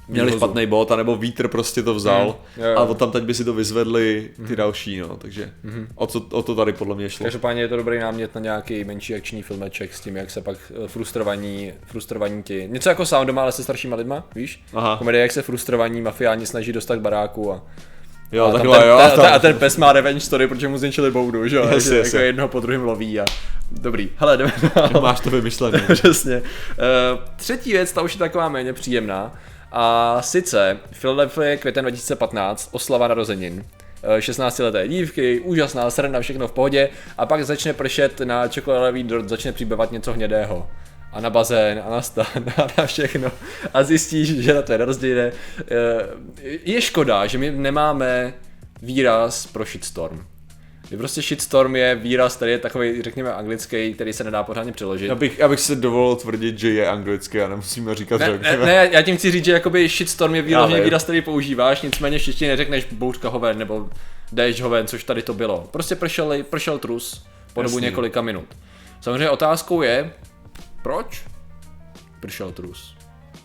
Měli 0.08 0.32
špatný 0.32 0.66
bod, 0.66 0.92
anebo 0.92 1.16
vítr 1.16 1.48
prostě 1.48 1.84
to 1.84 1.94
vzal 1.94 2.24
Mm, 2.58 2.64
jo, 2.64 2.70
jo. 2.70 2.78
a 2.78 2.84
od 2.84 2.98
tam 2.98 3.12
teď 3.12 3.24
by 3.24 3.34
si 3.34 3.46
to 3.46 3.54
vyzvedli 3.54 4.30
ty 4.48 4.56
další, 4.56 5.00
no, 5.00 5.18
takže 5.18 5.52
o, 5.96 6.08
co, 6.08 6.26
o 6.32 6.44
to 6.44 6.56
tady 6.56 6.74
podle 6.74 6.96
mě 6.96 7.10
šlo. 7.10 7.24
Každopádně 7.24 7.62
je 7.62 7.68
to 7.68 7.78
dobrý 7.78 8.00
námět 8.00 8.36
na 8.36 8.42
nějaký 8.42 8.84
menší 8.84 9.16
akční 9.16 9.42
filmeček 9.42 9.94
s 9.94 10.00
tím, 10.02 10.16
jak 10.16 10.30
se 10.32 10.42
pak 10.42 10.58
eh, 10.84 10.88
frustrovaní, 10.88 11.74
frustrovaní 11.86 12.44
ti. 12.44 12.68
Něco 12.72 12.90
jako 12.90 13.06
Sound 13.06 13.28
doma, 13.28 13.42
ale 13.42 13.52
se 13.52 13.64
staršíma 13.64 13.96
lidma, 13.96 14.28
víš? 14.36 14.64
Aha. 14.74 14.98
Komedie, 14.98 15.22
jak 15.22 15.32
se 15.32 15.42
frustrovaní 15.42 16.02
mafiáni 16.02 16.46
snaží 16.46 16.74
dostat 16.74 17.00
baráku 17.00 17.52
a 17.54 17.64
Jo, 18.32 18.46
a, 18.46 18.52
takhle, 18.52 18.80
ten, 18.80 18.88
jo. 18.90 18.98
ta, 18.98 19.10
ta, 19.10 19.30
a 19.30 19.40
ten 19.40 19.58
pes 19.60 19.78
má 19.78 19.94
revenge 19.94 20.20
story, 20.20 20.48
protože 20.48 20.68
mu 20.68 20.78
zničili 20.78 21.12
boudu, 21.12 21.48
že 21.48 21.56
jo? 21.56 21.68
Takže 21.70 21.98
jasně. 21.98 22.18
jako 22.18 22.26
jednoho 22.26 22.48
po 22.48 22.60
druhém 22.60 22.84
loví 22.84 23.20
a... 23.20 23.26
Dobrý, 23.72 24.10
hele, 24.18 24.38
jdeme 24.38 24.54
dál. 24.76 25.02
Máš 25.02 25.20
to 25.20 25.30
vymyšlené. 25.30 25.80
Přesně. 25.94 26.38
Uh, 26.38 27.20
třetí 27.36 27.72
věc, 27.72 27.92
ta 27.92 28.01
už 28.01 28.13
je 28.13 28.20
taková 28.20 28.50
méně 28.50 28.74
příjemná. 28.74 29.34
A 29.75 30.18
sice 30.22 30.80
Philadelphia 31.00 31.58
květen 31.58 31.86
2015, 31.86 32.70
oslava 32.72 33.08
narozenin. 33.08 33.65
Eh, 34.03 34.20
16-leté 34.20 34.88
dívky, 34.88 35.39
úžasná 35.39 35.89
sranda, 35.89 36.20
všechno 36.20 36.48
v 36.48 36.51
pohodě 36.51 36.89
a 37.18 37.25
pak 37.25 37.46
začne 37.46 37.74
pršet 37.74 38.20
na 38.20 38.48
čokoládový 38.48 39.03
dort, 39.03 39.30
začne 39.30 39.51
přibývat 39.51 39.92
něco 39.92 40.13
hnědého. 40.13 40.70
A 41.12 41.22
na 41.22 41.30
bazén, 41.30 41.82
a 41.86 41.89
na 41.89 42.01
stan, 42.01 42.25
a 42.58 42.68
na 42.77 42.86
všechno. 42.86 43.32
A 43.74 43.84
zjistíš, 43.84 44.27
že 44.27 44.53
na 44.53 44.62
to 44.62 44.72
je 44.72 44.77
rozdíle. 44.77 45.32
Je 46.42 46.82
škoda, 46.82 47.25
že 47.25 47.38
my 47.38 47.51
nemáme 47.51 48.34
výraz 48.82 49.48
pro 49.48 49.65
shitstorm. 49.65 50.33
Kdy 50.88 50.98
prostě 50.98 51.22
shitstorm 51.22 51.75
je 51.75 51.96
výraz, 51.96 52.36
který 52.36 52.52
je 52.52 52.60
takový, 52.60 53.02
řekněme, 53.02 53.34
anglický, 53.34 53.94
který 53.94 54.13
se 54.13 54.24
nedá 54.24 54.44
pořádně 54.44 54.72
přeložit. 54.72 55.08
Já 55.08 55.16
bych, 55.16 55.40
já 55.40 55.48
bych 55.48 55.60
se 55.60 55.75
dovolil 55.75 56.16
tvrdit, 56.16 56.60
že 56.60 56.70
je 56.70 56.88
anglicky 56.88 57.42
a 57.42 57.48
nemusíme 57.48 57.96
říkat, 57.96 58.20
Ne, 58.20 58.25
že 58.25 58.40
ne, 58.42 58.58
ne, 58.58 58.90
já 58.92 59.02
tím 59.02 59.18
chci 59.18 59.32
říct, 59.32 59.46
že 59.46 59.52
jakoby 59.52 59.88
shitstorm 59.88 60.36
je 60.36 60.42
výrazně 60.42 60.82
výraz, 60.82 61.04
který 61.04 61.22
používáš, 61.22 61.82
nicméně 61.82 62.20
v 62.20 62.22
češtině 62.22 62.50
neřekneš 62.50 62.88
bouřka 62.92 63.30
hoven 63.30 63.58
nebo 63.58 63.90
déšť 64.32 64.62
hoven, 64.62 64.88
což 64.88 65.04
tady 65.04 65.22
to 65.22 65.34
bylo. 65.34 65.68
Prostě 65.72 65.96
pršel, 65.96 66.34
pršel 66.50 66.80
trus 66.80 67.25
po 67.54 67.62
dobu 67.62 67.75
Jasný. 67.75 67.86
několika 67.86 68.22
minut. 68.22 68.46
Samozřejmě 69.02 69.30
otázkou 69.30 69.82
je, 69.82 70.13
proč 70.82 71.24
pršel 72.20 72.52
trus? 72.52 72.96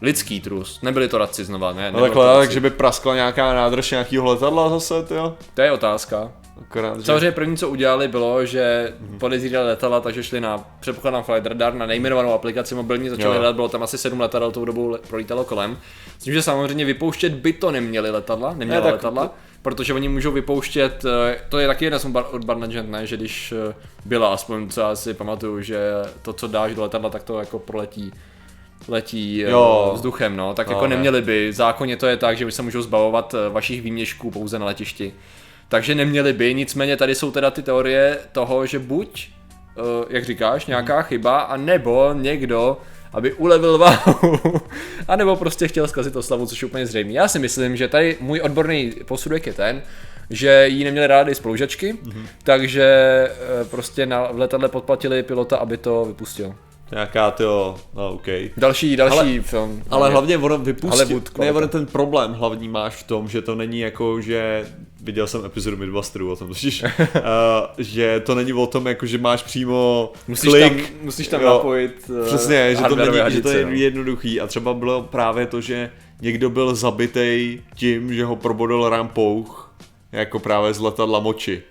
Lidský 0.02 0.40
trus, 0.40 0.80
nebyli 0.83 1.09
to 1.09 1.18
radci 1.18 1.45
znova, 1.45 1.73
ne? 1.73 1.92
No 1.92 2.00
takhle, 2.00 2.38
takže 2.38 2.61
by 2.61 2.71
praskla 2.71 3.14
nějaká 3.14 3.54
nádrž 3.54 3.90
nějakého 3.90 4.26
letadla 4.26 4.71
zase, 4.71 4.95
jo? 5.14 5.37
To 5.54 5.62
je 5.62 5.73
otázka. 5.73 6.33
Akorát, 6.62 6.96
že... 7.00 7.02
Samozřejmě 7.06 7.32
první, 7.32 7.56
co 7.56 7.68
udělali, 7.68 8.08
bylo, 8.08 8.44
že 8.46 8.92
Mhm. 9.00 9.18
podezírali 9.18 9.66
letadla, 9.68 10.00
takže 10.00 10.22
šli 10.22 10.40
na, 10.40 10.64
předpokládám 10.80 11.22
Flight 11.22 11.46
Radar, 11.46 11.74
na 11.74 11.86
nejmenovanou 11.86 12.32
aplikaci 12.32 12.74
mobilní, 12.74 13.08
začali 13.08 13.36
hledat, 13.36 13.54
bylo 13.54 13.68
tam 13.68 13.82
asi 13.82 13.98
sedm 13.98 14.20
letadel, 14.20 14.50
tou 14.52 14.64
dobou 14.64 14.88
le- 14.88 14.98
prolítalo 15.08 15.44
kolem. 15.44 15.78
S 16.18 16.24
tím, 16.24 16.34
že 16.34 16.42
samozřejmě 16.42 16.84
vypouštět 16.84 17.32
by 17.32 17.52
to 17.52 17.70
neměli 17.70 18.10
letadla, 18.10 18.54
neměla 18.54 18.80
Ne, 18.80 18.84
tak 18.84 18.92
letadla, 18.94 19.34
protože 19.62 19.94
oni 19.94 20.08
můžou 20.08 20.32
vypouštět, 20.32 21.04
eh, 21.04 21.38
to 21.48 21.58
je 21.58 21.66
taky 21.66 21.84
jedna 21.84 21.98
od 22.30 22.44
Barnagent, 22.44 22.90
ne, 22.90 23.06
že 23.06 23.16
když 23.16 23.52
eh, 23.70 23.74
byla, 24.04 24.32
aspoň 24.34 24.68
co 24.68 24.80
já 24.80 24.96
si 24.96 25.14
pamatuju, 25.14 25.60
že 25.62 25.78
to, 26.22 26.32
co 26.32 26.46
dáš 26.46 26.74
do 26.74 26.82
letadla, 26.82 27.10
tak 27.10 27.22
to 27.22 27.38
jako 27.40 27.58
proletí 27.58 28.12
letí 28.88 29.44
eh, 29.44 29.50
Jo. 29.50 29.92
vzduchem, 29.94 30.36
no, 30.36 30.54
tak 30.54 30.66
No, 30.66 30.72
jako 30.72 30.86
ne. 30.86 30.94
neměli 30.96 31.22
by, 31.22 31.52
zákonně 31.52 31.96
to 31.96 32.06
je 32.06 32.16
tak, 32.16 32.36
že 32.36 32.44
by 32.44 32.52
se 32.52 32.62
můžou 32.62 32.82
zbavovat 32.82 33.34
vašich 33.50 33.82
výměšků 33.82 34.30
pouze 34.30 34.58
na 34.58 34.66
letišti. 34.66 35.12
Takže 35.68 35.94
neměli 35.94 36.32
by, 36.32 36.54
nicméně 36.54 36.96
tady 36.96 37.14
jsou 37.14 37.30
teda 37.30 37.50
ty 37.50 37.62
teorie 37.62 38.18
toho, 38.32 38.66
že 38.66 38.78
buď, 38.78 39.28
eh, 39.28 39.80
jak 40.08 40.25
říkáš, 40.25 40.66
nějaká 40.66 41.02
chyba, 41.02 41.38
a 41.38 41.56
nebo 41.56 42.12
někdo, 42.12 42.78
aby 43.12 43.32
ulevil 43.32 43.78
váhu, 43.78 44.40
a 45.08 45.16
nebo 45.16 45.37
prostě 45.37 45.68
chtěl 45.68 45.88
zkazit 45.88 46.16
oslavu, 46.16 46.46
což 46.46 46.62
je 46.62 46.68
úplně 46.68 46.87
zřejmé. 46.87 47.12
Já 47.12 47.28
si 47.28 47.38
myslím, 47.38 47.76
že 47.76 47.88
tady 47.88 48.16
můj 48.20 48.40
odborný 48.40 48.92
posudek 49.04 49.46
je 49.46 49.52
ten, 49.52 49.82
že 50.30 50.64
jí 50.68 50.84
neměli 50.84 51.06
rádi 51.06 51.34
spolužačky, 51.34 51.92
mm-hmm. 51.92 52.26
takže 52.42 52.84
eh, 53.30 53.64
prostě 53.64 54.06
na, 54.06 54.32
v 54.32 54.38
letadle 54.38 54.68
podplatili 54.68 55.22
pilota, 55.22 55.56
aby 55.56 55.76
to 55.76 56.04
vypustil. 56.04 56.54
Nějaká 56.92 57.30
to, 57.30 57.76
no 57.95 58.12
OK. 58.12 58.26
Další, 58.57 58.97
další 58.97 59.18
Ale- 59.18 59.40
film. 59.40 59.83
Ale 59.90 60.11
hlavně 60.11 60.38
ono 60.38 60.59
vypustil, 60.59 60.90
Hollywood 60.90 61.38
ne, 61.38 61.52
ono 61.52 61.68
ten 61.68 61.87
problém 61.87 62.33
hlavní 62.33 62.68
máš 62.68 62.95
v 62.95 63.02
tom, 63.02 63.28
že 63.28 63.42
to 63.42 63.54
není 63.54 63.80
jako, 63.80 64.21
že 64.21 64.66
viděl 65.00 65.26
jsem 65.26 65.45
epizodu 65.45 65.76
Midbusterů 65.76 66.33
o 66.33 66.37
tom 66.37 66.49
totiž, 66.49 66.83
uh, 66.83 66.88
že 67.78 68.21
to 68.21 68.35
není 68.35 68.52
o 68.52 68.66
tom, 68.66 68.87
jako, 68.87 69.07
že 69.07 69.18
máš 69.18 69.42
přímo 69.42 70.12
Musíš 70.28 70.50
klik, 70.50 70.88
tam, 70.88 70.99
musíš 71.02 71.28
tam 71.28 71.40
jo, 71.40 71.49
napojit 71.49 72.11
eh, 72.23 72.26
Přesně, 72.26 72.76
že 72.76 72.83
to, 72.83 72.97
není, 72.97 73.12
že 73.12 73.18
to 73.18 73.23
hadice, 73.23 73.59
je 73.59 73.64
no. 73.64 73.73
jednoduchý 73.73 74.40
a 74.40 74.47
třeba 74.47 74.75
bylo 74.75 75.02
právě 75.02 75.47
to, 75.47 75.61
že 75.61 75.90
někdo 76.21 76.50
byl 76.50 76.75
zabitej 76.75 77.62
tím, 77.75 78.14
že 78.14 78.25
ho 78.25 78.37
probodl 78.37 78.88
rampouch, 78.88 79.75
jako 80.12 80.38
právě 80.38 80.75
z 80.75 80.80
letadla 80.80 81.21
moči. 81.21 81.62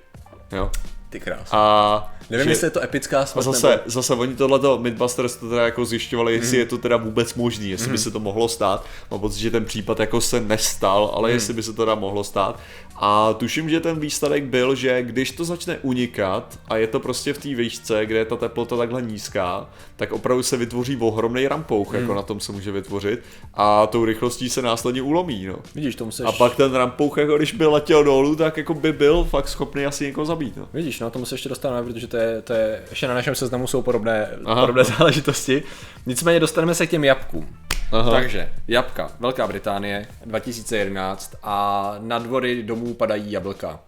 Jo. 0.51 0.71
Ty 1.09 1.19
krás. 1.19 1.49
A 1.51 2.13
Nevím, 2.29 2.43
že- 2.43 2.51
jestli 2.51 2.67
je 2.67 2.71
to 2.71 2.83
epická 2.83 3.21
a 3.21 3.25
smrt 3.25 3.43
zase, 3.45 3.69
nebo... 3.69 3.81
zase 3.85 4.13
oni 4.13 4.35
tohleto 4.35 4.77
Midbusters 4.79 5.35
to 5.35 5.49
teda 5.49 5.63
jako 5.65 5.85
zjišťovali, 5.85 6.33
jestli 6.33 6.47
Mhm. 6.47 6.59
je 6.59 6.65
to 6.65 6.77
teda 6.77 6.97
vůbec 6.97 7.33
možný, 7.33 7.69
jestli 7.69 7.91
by 7.91 7.97
se 7.97 8.11
to 8.11 8.19
mohlo 8.19 8.47
stát. 8.49 8.85
Mám 9.11 9.19
pocit, 9.19 9.39
že 9.39 9.51
ten 9.51 9.65
případ 9.65 9.99
jako 9.99 10.21
se 10.21 10.39
nestal, 10.41 11.03
Mhm. 11.05 11.11
ale 11.17 11.31
jestli 11.31 11.53
by 11.53 11.63
se 11.63 11.73
to 11.73 11.81
teda 11.81 11.95
mohlo 11.95 12.23
stát. 12.23 12.59
A 12.99 13.33
tuším, 13.33 13.69
že 13.69 13.79
ten 13.79 13.99
výsledek 13.99 14.43
byl, 14.43 14.75
že 14.75 15.03
když 15.03 15.31
to 15.31 15.45
začne 15.45 15.77
unikat 15.81 16.59
a 16.67 16.77
je 16.77 16.87
to 16.87 16.99
prostě 16.99 17.33
v 17.33 17.37
té 17.37 17.55
výšce, 17.55 18.05
kde 18.05 18.17
je 18.17 18.25
ta 18.25 18.35
teplota 18.35 18.77
takhle 18.77 19.01
nízká, 19.01 19.69
tak 19.95 20.11
opravdu 20.11 20.43
se 20.43 20.57
vytvoří 20.57 20.97
ohromný 20.97 21.47
rampouch, 21.47 21.91
Mhm. 21.93 22.01
jako 22.01 22.13
na 22.13 22.21
tom 22.21 22.39
se 22.39 22.51
může 22.51 22.71
vytvořit. 22.71 23.19
A 23.53 23.87
tou 23.87 24.05
rychlostí 24.05 24.49
se 24.49 24.61
následně 24.61 25.01
ulomí. 25.01 25.45
No. 25.45 25.55
Vidíš, 25.75 25.95
tomu 25.95 26.11
seš... 26.11 26.25
A 26.25 26.31
pak 26.31 26.55
ten 26.55 26.73
rampouch, 26.75 27.17
jako 27.17 27.37
když 27.37 27.51
by 27.51 27.65
letěl 27.65 28.03
dolů, 28.03 28.35
tak 28.35 28.57
jako 28.57 28.73
by 28.73 28.93
byl 28.93 29.23
fakt 29.23 29.47
schopný 29.49 29.85
asi 29.85 30.05
někoho 30.05 30.25
zabít. 30.25 30.57
No. 30.57 30.67
Vidíš, 30.73 30.99
no 30.99 31.09
tomu 31.09 31.25
se 31.25 31.35
ještě 31.35 31.49
dostaneme, 31.49 31.87
protože 31.87 32.07
to 32.07 32.17
je, 32.17 32.41
to 32.41 32.53
je 32.53 32.83
ještě 32.89 33.07
na 33.07 33.13
našem 33.13 33.35
seznamu 33.35 33.67
jsou 33.67 33.81
podobné, 33.81 34.29
Aha. 34.45 34.61
podobné 34.61 34.83
záležitosti. 34.97 35.63
Nicméně 36.05 36.39
dostaneme 36.39 36.75
se 36.75 36.87
k 36.87 36.89
těm 36.89 37.03
jabkům. 37.03 37.47
Aha. 37.91 38.11
Takže, 38.11 38.49
jabka, 38.67 39.11
Velká 39.19 39.47
Británie, 39.47 40.07
2011 40.25 41.35
a 41.43 41.95
na 41.99 42.19
dvory 42.19 42.63
domů 42.63 42.93
padají 42.93 43.31
jablka. 43.31 43.79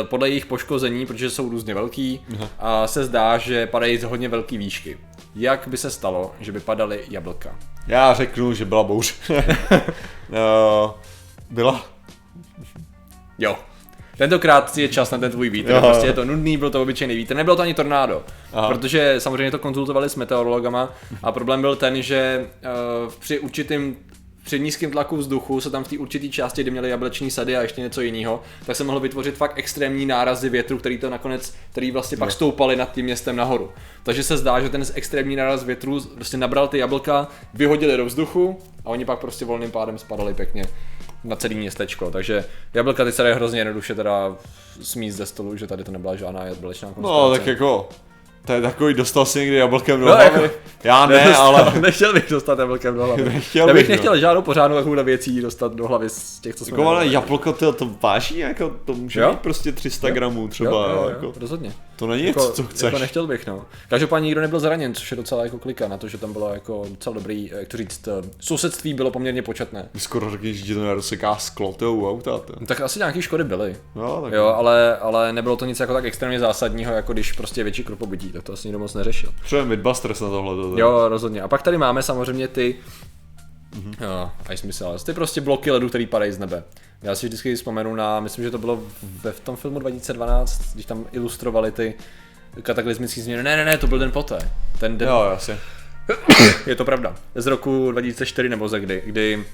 E, 0.00 0.04
Podle 0.04 0.28
jejich 0.28 0.46
poškození, 0.46 1.06
protože 1.06 1.30
jsou 1.30 1.48
různě 1.48 1.74
velký, 1.74 2.26
a 2.58 2.86
se 2.86 3.04
zdá, 3.04 3.38
že 3.38 3.66
padají 3.66 3.98
z 3.98 4.02
hodně 4.04 4.28
velký 4.28 4.58
výšky. 4.58 4.98
Jak 5.34 5.68
by 5.68 5.76
se 5.76 5.90
stalo, 5.90 6.34
že 6.40 6.52
by 6.52 6.60
padaly 6.60 7.04
jablka? 7.10 7.56
Já 7.86 8.14
řeknu, 8.14 8.54
že 8.54 8.64
byla 8.64 8.82
bouř. 8.82 9.14
no, 10.30 10.94
byla. 11.50 11.86
Jo. 13.38 13.56
Tentokrát 14.16 14.78
je 14.78 14.88
čas 14.88 15.10
na 15.10 15.18
ten 15.18 15.30
tvůj 15.30 15.50
vítr, 15.50 15.70
Jo. 15.70 15.80
prostě 15.80 16.06
je 16.06 16.12
to 16.12 16.24
nudný, 16.24 16.56
byl 16.56 16.70
to 16.70 16.82
obyčejný 16.82 17.16
vítr, 17.16 17.36
nebylo 17.36 17.56
to 17.56 17.62
ani 17.62 17.74
tornádo, 17.74 18.22
Aha. 18.52 18.68
protože 18.68 19.14
samozřejmě 19.18 19.50
to 19.50 19.58
konzultovali 19.58 20.08
s 20.08 20.16
meteorologama 20.16 20.92
a 21.22 21.32
problém 21.32 21.60
byl 21.60 21.76
ten, 21.76 22.02
že 22.02 22.46
uh, 23.06 23.12
při 23.20 23.38
určitým 23.38 23.96
při 24.44 24.60
nízkém 24.60 24.90
tlaku 24.90 25.16
vzduchu 25.16 25.60
se 25.60 25.70
tam 25.70 25.84
v 25.84 25.88
té 25.88 25.98
určité 25.98 26.28
části, 26.28 26.62
kde 26.62 26.70
měly 26.70 26.90
jableční 26.90 27.30
sady 27.30 27.56
a 27.56 27.62
ještě 27.62 27.80
něco 27.80 28.00
jiného, 28.00 28.42
tak 28.66 28.76
se 28.76 28.84
mohlo 28.84 29.00
vytvořit 29.00 29.34
fakt 29.34 29.52
extrémní 29.56 30.06
nárazy 30.06 30.48
větru, 30.48 30.78
který 30.78 30.98
to 30.98 31.10
nakonec, 31.10 31.54
který 31.70 31.90
vlastně 31.90 32.16
pak 32.16 32.30
stoupaly 32.30 32.76
nad 32.76 32.92
tím 32.92 33.04
městem 33.04 33.36
nahoru. 33.36 33.70
Takže 34.02 34.22
se 34.22 34.36
zdá, 34.36 34.60
že 34.60 34.68
ten 34.68 34.84
extrémní 34.94 35.36
náraz 35.36 35.64
větru 35.64 36.00
prostě 36.00 36.36
nabral 36.36 36.68
ty 36.68 36.78
jablka, 36.78 37.28
vyhodili 37.54 37.96
do 37.96 38.04
vzduchu 38.06 38.58
a 38.84 38.88
oni 38.88 39.04
pak 39.04 39.18
prostě 39.18 39.44
volným 39.44 39.70
pádem 39.70 39.98
spadali 39.98 40.34
pěkně 40.34 40.64
na 41.24 41.36
celý 41.36 41.54
městečko. 41.54 42.10
Takže 42.10 42.44
jablka 42.74 43.04
ty 43.04 43.12
se 43.12 43.22
dají 43.22 43.34
hrozně 43.34 43.60
jednoduše 43.60 43.94
teda 43.94 44.36
smíst 44.82 45.16
ze 45.16 45.26
stolu, 45.26 45.56
že 45.56 45.66
tady 45.66 45.84
to 45.84 45.92
nebyla 45.92 46.16
žádná 46.16 46.44
jablečná 46.44 46.88
konspirace. 46.88 47.12
No, 47.20 47.30
tak 47.30 47.46
jako, 47.46 47.88
to 48.44 48.52
je 48.52 48.60
takový, 48.60 48.94
dostal 48.94 49.26
si 49.26 49.38
někdy 49.40 49.56
jablkem 49.56 50.00
do 50.00 50.06
No, 50.06 50.12
hlavy. 50.14 50.24
jako- 50.42 50.54
Já 50.84 51.06
ne, 51.06 51.14
Nedostal- 51.16 51.56
ale 51.56 51.72
Nechtěl 51.80 52.12
bych 52.12 52.30
dostat 52.30 52.58
jablkem 52.58 52.94
do 52.94 53.06
hlavy. 53.06 53.24
Nechtěl 53.24 53.68
Já 53.68 53.74
bych 53.74 53.88
no. 53.88 53.92
nechtěl 53.92 54.18
žádnou 54.18 54.42
pořádnou 54.42 54.76
takovou 54.76 55.04
věcí 55.04 55.40
dostat 55.40 55.74
do 55.74 55.86
hlavy 55.88 56.08
z 56.10 56.40
těch, 56.40 56.54
co 56.54 56.64
jsme 56.64 56.78
jako 56.78 56.88
ale 56.88 57.06
jablko 57.06 57.52
to, 57.52 57.72
to 57.72 57.90
váží, 58.02 58.38
jako 58.38 58.72
to 58.84 58.92
může 58.92 59.20
Jo? 59.20 59.30
být 59.30 59.38
prostě 59.40 59.72
300 59.72 60.10
gramů 60.10 60.48
třeba, 60.48 60.70
jo, 60.70 60.88
jo, 60.96 61.02
jo, 61.02 61.08
jako, 61.08 61.32
rozhodně. 61.40 61.72
To 61.96 62.06
není 62.06 62.24
Jako, 62.26 62.50
co 62.50 62.62
chceš. 62.62 62.82
jako 62.82 62.98
nechtěl 62.98 63.26
bych, 63.26 63.46
no. 63.46 63.64
Každopádně 63.88 64.26
nikdo 64.26 64.40
nebyl 64.40 64.60
zraněn, 64.60 64.94
což 64.94 65.10
je 65.10 65.16
docela 65.16 65.44
jako 65.44 65.58
klika 65.58 65.88
na 65.88 65.98
to, 65.98 66.08
že 66.08 66.18
tam 66.18 66.32
bylo 66.32 66.54
jako 66.54 66.86
docela 66.90 67.14
dobrý, 67.14 67.50
jak 67.58 67.68
to 67.68 67.76
říct, 67.76 68.08
eh, 68.08 68.12
sousedství 68.40 68.94
bylo 68.94 69.10
poměrně 69.10 69.42
početné. 69.42 69.88
Skoro 69.96 70.30
řekneš, 70.30 70.64
že 70.64 70.74
to 70.74 70.80
nerozseká 70.84 71.36
sklo 71.36 71.72
toho 71.72 71.94
u 71.94 72.10
auta. 72.10 72.38
To. 72.38 72.66
Tak 72.66 72.80
asi 72.80 72.98
nějaký 72.98 73.22
škody 73.22 73.44
byly. 73.44 73.76
No, 73.94 74.22
tak 74.22 74.32
Jo, 74.32 74.46
ale, 74.46 74.96
ale 74.96 75.32
nebylo 75.32 75.56
to 75.56 75.64
nic 75.64 75.80
jako 75.80 75.92
tak 75.92 76.04
extrémně 76.04 76.40
zásadního, 76.40 76.92
jako 76.92 77.12
když 77.12 77.32
prostě 77.32 77.60
je 77.60 77.64
větší 77.64 77.84
krupobytí, 77.84 78.28
tak 78.32 78.42
to 78.42 78.52
asi 78.52 78.68
nikdo 78.68 78.78
moc 78.78 78.94
neřešil. 78.94 79.30
Třeba 79.44 79.64
Midbusters 79.64 80.20
na 80.20 80.28
tohle. 80.28 80.54
To, 80.54 80.78
Jo, 80.78 81.08
rozhodně. 81.08 81.42
A 81.42 81.48
pak 81.48 81.62
tady 81.62 81.78
máme 81.78 82.02
samozřejmě 82.02 82.48
ty, 82.48 82.76
Mhm. 83.74 83.90
mm-hmm. 83.92 84.04
jo, 84.04 84.30
až 84.46 84.60
smysl, 84.60 84.96
ty 85.06 85.12
prostě 85.12 85.40
bloky 85.40 85.70
ledu, 85.70 85.88
který 85.88 86.06
padají 86.06 86.32
z 86.32 86.38
nebe. 86.38 86.64
Já 87.04 87.14
si 87.14 87.26
vždycky 87.26 87.56
vzpomenu 87.56 87.94
na, 87.94 88.20
myslím, 88.20 88.44
že 88.44 88.50
to 88.50 88.58
bylo 88.58 88.82
ve 89.02 89.32
v 89.32 89.40
tom 89.40 89.56
filmu 89.56 89.78
2012, 89.78 90.74
když 90.74 90.86
tam 90.86 91.04
ilustrovali 91.12 91.72
ty 91.72 91.94
kataklizmické 92.62 93.22
změny. 93.22 93.42
Ne, 93.42 93.56
ne, 93.56 93.64
ne, 93.64 93.78
to 93.78 93.86
byl 93.86 93.98
den 93.98 94.12
poté. 94.12 94.50
Ten 94.80 94.98
den, 94.98 95.08
Jo, 95.08 95.28
jasně. 95.30 95.58
je 96.66 96.74
to 96.74 96.84
pravda. 96.84 97.14
Z 97.34 97.46
roku 97.46 97.92
2004 97.92 98.48
nebo 98.48 98.68
ze 98.68 98.80
kdy, 98.80 99.02
kdy 99.06 99.44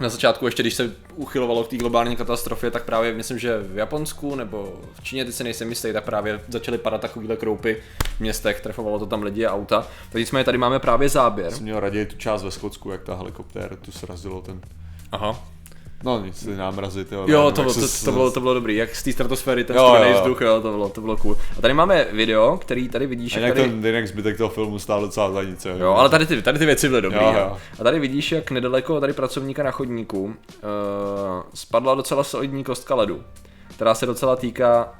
na 0.00 0.08
začátku 0.08 0.46
ještě, 0.46 0.62
když 0.62 0.74
se 0.74 0.92
uchylovalo 1.14 1.64
k 1.64 1.68
té 1.68 1.76
globální 1.76 2.16
katastrofě, 2.16 2.70
tak 2.70 2.84
právě 2.84 3.12
myslím, 3.12 3.38
že 3.38 3.58
v 3.58 3.78
Japonsku 3.78 4.34
nebo 4.34 4.80
v 4.94 5.02
Číně, 5.02 5.24
ty 5.24 5.32
se 5.32 5.44
nejsem 5.44 5.68
jistý, 5.68 5.92
tak 5.92 6.04
právě 6.04 6.40
začaly 6.48 6.78
padat 6.78 7.00
takovýhle 7.00 7.36
kroupy 7.36 7.82
v 8.16 8.20
městech, 8.20 8.60
trefovalo 8.60 8.98
to 8.98 9.06
tam 9.06 9.22
lidi 9.22 9.46
a 9.46 9.54
auta. 9.54 9.86
Tak 10.12 10.20
nicméně 10.20 10.44
tady 10.44 10.58
máme 10.58 10.78
právě 10.78 11.08
záběr. 11.08 11.52
Jsem 11.52 11.62
měl 11.62 11.80
raději 11.80 12.06
tu 12.06 12.16
část 12.16 12.42
ve 12.42 12.50
Skotsku, 12.50 12.90
jak 12.90 13.02
ta 13.02 13.14
helikoptéra 13.14 13.76
tu 13.76 13.92
srazilo 13.92 14.40
ten... 14.40 14.60
Aha. 15.12 15.55
No 16.04 16.20
nic, 16.24 16.44
ty 16.44 16.56
námrazy, 16.56 17.04
ty 17.04 17.14
Jo, 17.14 17.50
to, 17.54 17.62
bylo- 17.62 17.74
to, 17.74 17.80
to, 18.04 18.12
bylo, 18.12 18.30
to 18.30 18.40
bylo 18.40 18.54
dobrý, 18.54 18.76
jak 18.76 18.96
z 18.96 19.02
té 19.02 19.12
stratosféry 19.12 19.64
ten 19.64 19.76
Jo, 19.76 19.82
studený 19.88 20.10
jo, 20.10 20.16
jo. 20.16 20.22
vzduch, 20.22 20.40
jo, 20.40 20.60
to 20.60 20.70
bylo, 20.70 20.88
to 20.88 21.00
bylo 21.00 21.16
cool. 21.16 21.36
A 21.58 21.60
tady 21.60 21.74
máme 21.74 22.06
video, 22.12 22.56
který 22.58 22.88
tady 22.88 23.06
vidíš, 23.06 23.36
A 23.36 23.40
jak 23.40 23.54
tady... 23.54 23.68
ten 23.70 23.86
jinak 23.86 24.08
zbytek 24.08 24.36
toho 24.36 24.50
filmu 24.50 24.78
stál 24.78 25.00
docela 25.00 25.32
za 25.32 25.42
nic. 25.42 25.66
Jo, 25.78 25.90
ale 25.94 26.08
tady 26.08 26.26
ty, 26.26 26.42
tady 26.42 26.58
ty 26.58 26.66
věci 26.66 26.88
byly 26.88 27.02
dobrý. 27.02 27.18
Jo, 27.18 27.32
Jo, 27.32 27.38
jo. 27.38 27.56
A 27.80 27.84
tady 27.84 27.98
vidíš, 28.00 28.32
jak 28.32 28.50
nedaleko 28.50 29.00
tady 29.00 29.12
pracovníka 29.12 29.62
na 29.62 29.70
chodníku 29.70 30.24
uh, 30.24 30.32
spadla 31.54 31.94
docela 31.94 32.24
solidní 32.24 32.64
kostka 32.64 32.94
ledu, 32.94 33.22
která 33.74 33.94
se 33.94 34.06
docela 34.06 34.36
týká 34.36 34.92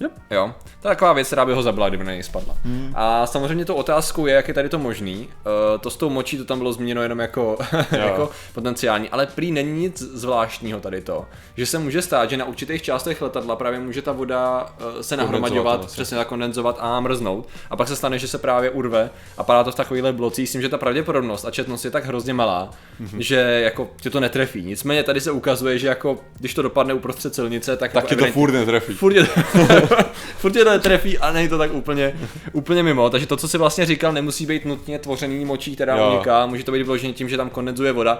Yep. 0.00 0.12
Jo, 0.30 0.54
to 0.82 0.88
je 0.88 0.94
taková 0.94 1.12
věc, 1.12 1.26
která 1.26 1.44
by 1.44 1.52
ho 1.52 1.62
zabila, 1.62 1.88
kdyby 1.88 2.04
na 2.04 2.12
něj 2.12 2.22
spadla. 2.22 2.56
Hmm. 2.64 2.92
A 2.96 3.26
samozřejmě 3.26 3.64
tou 3.64 3.74
otázkou 3.74 4.26
je, 4.26 4.34
jak 4.34 4.48
je 4.48 4.54
tady 4.54 4.68
to 4.68 4.78
možný. 4.78 5.28
Uh, 5.28 5.80
to 5.80 5.90
s 5.90 5.96
tou 5.96 6.10
močí, 6.10 6.38
to 6.38 6.44
tam 6.44 6.58
bylo 6.58 6.72
zmíněno 6.72 7.02
jenom 7.02 7.18
jako, 7.18 7.58
jako 7.90 8.30
potenciální, 8.54 9.08
ale 9.08 9.26
prý 9.26 9.52
není 9.52 9.80
nic 9.80 9.98
zvláštního 9.98 10.80
tady 10.80 11.00
to. 11.00 11.24
Že 11.56 11.66
se 11.66 11.78
může 11.78 12.02
stát, 12.02 12.30
že 12.30 12.36
na 12.36 12.44
určitých 12.44 12.82
částech 12.82 13.22
letadla 13.22 13.56
právě 13.56 13.80
může 13.80 14.02
ta 14.02 14.12
voda 14.12 14.62
uh, 14.62 15.00
se 15.00 15.16
nahromaďovat, 15.16 15.84
asi. 15.84 15.92
přesně 15.92 16.16
tak 16.16 16.28
kondenzovat 16.28 16.76
a 16.80 17.00
mrznout. 17.00 17.48
A 17.70 17.76
pak 17.76 17.88
se 17.88 17.96
stane, 17.96 18.18
že 18.18 18.28
se 18.28 18.38
právě 18.38 18.70
urve 18.70 19.10
a 19.38 19.44
padá 19.44 19.64
to 19.64 19.72
v 19.72 19.74
takovýchhle 19.74 20.12
blocích 20.12 20.48
s 20.48 20.52
tím, 20.52 20.62
že 20.62 20.68
ta 20.68 20.78
pravděpodobnost 20.78 21.44
a 21.44 21.50
četnost 21.50 21.84
je 21.84 21.90
tak 21.90 22.04
hrozně 22.04 22.34
malá, 22.34 22.70
mm-hmm. 23.02 23.18
že 23.18 23.36
jako 23.64 23.90
tě 24.00 24.10
to 24.10 24.20
netrefí. 24.20 24.62
Nicméně 24.62 25.02
tady 25.02 25.20
se 25.20 25.30
ukazuje, 25.30 25.78
že 25.78 25.86
jako 25.88 26.18
když 26.38 26.54
to 26.54 26.62
dopadne 26.62 26.94
uprostřed 26.94 27.34
silnice, 27.34 27.76
tak, 27.76 27.92
Tak 27.92 28.10
jako 28.10 28.24
tě 28.24 28.26
to 28.26 28.32
furt 28.32 28.52
netrefí. 28.52 28.94
furt 28.94 29.12
je, 29.12 29.26
furt 30.38 30.56
je 30.56 30.64
to 30.64 30.78
trefí 30.78 31.18
a 31.18 31.32
není 31.32 31.48
to 31.48 31.58
tak 31.58 31.74
úplně, 31.74 32.14
úplně 32.52 32.82
mimo. 32.82 33.10
Takže 33.10 33.26
to, 33.26 33.36
co 33.36 33.48
si 33.48 33.58
vlastně 33.58 33.86
říkal, 33.86 34.12
nemusí 34.12 34.46
být 34.46 34.64
nutně 34.64 34.98
tvořený 34.98 35.44
močí, 35.44 35.74
která 35.74 35.96
Jo. 35.96 36.12
uniká, 36.14 36.46
může 36.46 36.64
to 36.64 36.72
být 36.72 36.82
vyloženě 36.82 37.12
tím, 37.12 37.28
že 37.28 37.36
tam 37.36 37.50
kondenzuje 37.50 37.92
voda. 37.92 38.18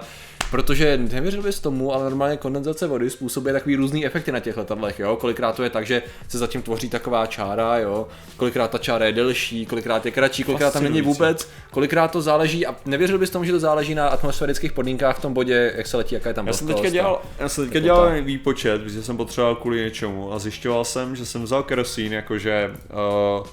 Protože 0.51 0.97
nevěřil 0.97 1.41
bys 1.41 1.59
tomu, 1.59 1.93
ale 1.93 2.03
normálně 2.03 2.37
kondenzace 2.37 2.87
vody 2.87 3.09
způsobuje 3.09 3.53
takový 3.53 3.75
různý 3.75 4.05
efekty 4.05 4.31
na 4.31 4.39
těch 4.39 4.57
letadlech, 4.57 4.99
jo. 4.99 5.15
Kolikrát 5.15 5.55
to 5.55 5.63
je 5.63 5.69
tak, 5.69 5.85
že 5.85 6.01
se 6.27 6.37
zatím 6.37 6.61
tvoří 6.61 6.89
taková 6.89 7.25
čára, 7.25 7.77
jo. 7.77 8.07
Kolikrát 8.37 8.71
ta 8.71 8.77
čára 8.77 9.05
je 9.05 9.11
delší, 9.11 9.65
kolikrát 9.65 10.05
je 10.05 10.11
kratší, 10.11 10.43
kolikrát 10.43 10.73
tam 10.73 10.83
není 10.83 11.01
vůbec, 11.01 11.49
kolikrát 11.71 12.11
to 12.11 12.21
záleží 12.21 12.65
a 12.67 12.75
nevěřil 12.85 13.17
bys 13.17 13.29
tomu, 13.29 13.45
že 13.45 13.51
to 13.51 13.59
záleží 13.59 13.95
na 13.95 14.07
atmosférických 14.07 14.71
podmínkách 14.71 15.17
v 15.17 15.21
tom 15.21 15.33
bodě, 15.33 15.73
jak 15.75 15.87
se 15.87 15.97
letí, 15.97 16.15
jaká 16.15 16.29
je 16.29 16.33
tam 16.33 16.47
Já 16.47 16.53
jsem 16.53 16.67
teďka 16.67 16.89
dělal, 16.89 17.21
já 17.39 17.49
jsem 17.49 17.63
teďka 17.63 17.79
dělal 17.79 18.21
výpočet, 18.21 18.81
protože 18.83 19.03
jsem 19.03 19.17
potřeboval 19.17 19.55
kvůli 19.55 19.83
něčemu 19.83 20.33
a 20.33 20.39
zjišťoval 20.39 20.85
jsem, 20.85 21.15
že 21.15 21.25
jsem 21.25 21.47
vzal 21.53 21.63
kerosín 21.63 22.13
jakože 22.13 22.71
uh, 23.39 23.47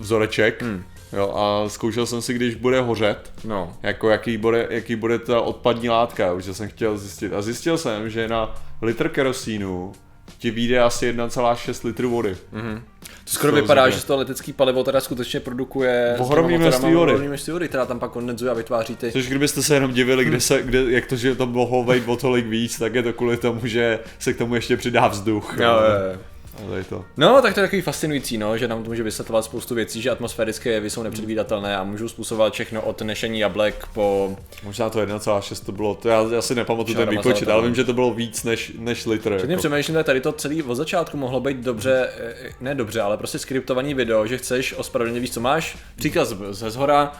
vzoreček 0.00 0.62
hmm. 0.62 0.82
jo, 1.12 1.32
a 1.36 1.68
zkoušel 1.68 2.06
jsem 2.06 2.22
si, 2.22 2.34
když 2.34 2.54
bude 2.54 2.80
hořet, 2.80 3.32
No, 3.44 3.76
jako 3.82 4.10
jaký 4.10 4.36
bude, 4.36 4.66
jaký 4.70 4.96
bude 4.96 5.18
ta 5.18 5.40
odpadní 5.40 5.88
látka, 5.88 6.40
že 6.40 6.54
jsem 6.54 6.68
chtěl 6.68 6.98
zjistit. 6.98 7.32
A 7.32 7.42
zjistil 7.42 7.78
jsem, 7.78 8.10
že 8.10 8.28
na 8.28 8.54
litr 8.82 9.08
kerosínu 9.08 9.92
ti 10.38 10.50
vyjde 10.50 10.80
asi 10.80 11.12
1,6 11.12 11.86
litru 11.86 12.10
vody. 12.10 12.36
Mhm. 12.52 12.82
to 13.00 13.30
skoro 13.30 13.52
To 13.52 13.56
vypadá, 13.56 13.84
rozhodně. 13.84 14.00
že 14.00 14.06
to 14.06 14.16
letecký 14.16 14.52
palivo 14.52 14.84
teda 14.84 15.00
skutečně 15.00 15.40
produkuje 15.40 16.16
Ohromný 16.18 16.58
množství 16.58 16.94
vody. 16.94 17.14
množství 17.28 17.52
vody, 17.52 17.68
která 17.68 17.86
tam 17.86 17.98
pak 17.98 18.10
kondenzuje 18.10 18.50
a 18.50 18.54
vytváří 18.54 18.96
ty 18.96 19.12
Což 19.12 19.26
kdybyste 19.26 19.62
se 19.62 19.74
jenom 19.74 19.92
divili, 19.92 20.24
kde 20.24 20.40
se, 20.40 20.62
kde, 20.62 20.90
jak 20.90 21.06
to, 21.06 21.16
že 21.16 21.34
to 21.34 21.46
mohlo 21.46 21.84
vejít 21.84 22.08
o 22.08 22.16
tolik 22.16 22.46
víc, 22.46 22.78
tak 22.78 22.94
je 22.94 23.02
to 23.02 23.12
kvůli 23.12 23.36
tomu, 23.36 23.60
že 23.66 23.98
se 24.18 24.32
k 24.32 24.38
tomu 24.38 24.54
ještě 24.54 24.76
přidá 24.76 25.08
vzduch. 25.08 25.56
Jo, 25.58 25.70
jo. 25.70 26.20
A 26.58 26.84
to. 26.88 27.04
No, 27.16 27.42
tak 27.42 27.54
to 27.54 27.60
je 27.60 27.66
takový 27.66 27.82
fascinující, 27.82 28.38
no, 28.38 28.58
že 28.58 28.68
nám 28.68 28.82
to 28.82 28.90
může 28.90 29.02
vysvětlovat 29.02 29.44
spoustu 29.44 29.74
věcí, 29.74 30.02
že 30.02 30.10
atmosférické 30.10 30.70
jevy 30.70 30.90
jsou 30.90 31.02
nepředvídatelné 31.02 31.76
a 31.76 31.84
můžou 31.84 32.08
způsobovat 32.08 32.52
všechno 32.52 32.82
od 32.82 33.02
nešení 33.02 33.38
jablek 33.40 33.86
po... 33.94 34.36
Možná 34.64 34.90
to 34.90 34.98
1,6 34.98 35.66
to 35.66 35.72
bylo, 35.72 35.94
to 35.94 36.08
já, 36.08 36.26
já 36.30 36.42
si 36.42 36.54
nepamatuju 36.54 36.96
ten 36.96 37.08
výpočet, 37.10 37.48
ale 37.48 37.62
vím, 37.62 37.74
že 37.74 37.84
to 37.84 37.92
bylo 37.92 38.14
víc 38.14 38.44
než, 38.44 38.72
než 38.78 39.06
litr. 39.06 39.30
Předtím 39.30 39.50
Jako. 39.50 39.58
přemýšlím, 39.58 39.96
že 39.96 40.04
tady 40.04 40.20
to 40.20 40.32
celý 40.32 40.62
od 40.62 40.74
začátku 40.74 41.16
mohlo 41.16 41.40
být 41.40 41.56
dobře, 41.56 42.08
eh, 42.18 42.34
ne 42.60 42.74
dobře, 42.74 43.00
ale 43.00 43.16
prostě 43.16 43.38
skriptovaný 43.38 43.94
video, 43.94 44.26
že 44.26 44.38
chceš 44.38 44.74
ospravedlně 44.74 45.20
víš, 45.20 45.30
co 45.32 45.40
máš, 45.40 45.76
příkaz 45.96 46.34
ze 46.50 46.70
zhora, 46.70 47.12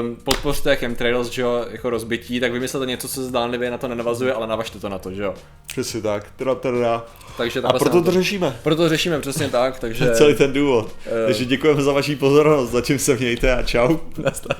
um, 0.00 0.16
podpořte 0.16 0.76
chemtrails, 0.76 1.30
že 1.30 1.42
jo, 1.42 1.66
jako 1.70 1.90
rozbití, 1.90 2.40
tak 2.40 2.52
vymyslete 2.52 2.86
něco, 2.86 3.08
co 3.08 3.22
zdánlivě 3.22 3.70
na 3.70 3.78
to 3.78 3.88
nenavazuje, 3.88 4.32
ale 4.32 4.46
navažte 4.46 4.78
to 4.78 4.88
na 4.88 4.98
to, 4.98 5.12
že 5.12 5.22
jo. 5.22 5.34
Přesně 5.66 6.02
tak, 6.02 6.26
teda, 6.36 6.54
teda. 6.54 7.06
Takže 7.36 7.60
A 7.60 7.72
proto 7.72 8.02
to 8.02 8.10
řešíme. 8.10 8.56
proto 8.62 8.81
řešíme 8.88 9.20
přesně 9.20 9.48
tak, 9.48 9.78
takže... 9.78 10.10
Celý 10.14 10.34
ten 10.34 10.52
důvod. 10.52 10.94
Eh. 11.06 11.26
Takže 11.26 11.44
děkujeme 11.44 11.82
za 11.82 11.92
vaši 11.92 12.16
pozornost, 12.16 12.70
zatím 12.70 12.98
se 12.98 13.16
mějte 13.16 13.54
a 13.54 13.62
čau. 13.62 13.96
Nazdar. 14.24 14.56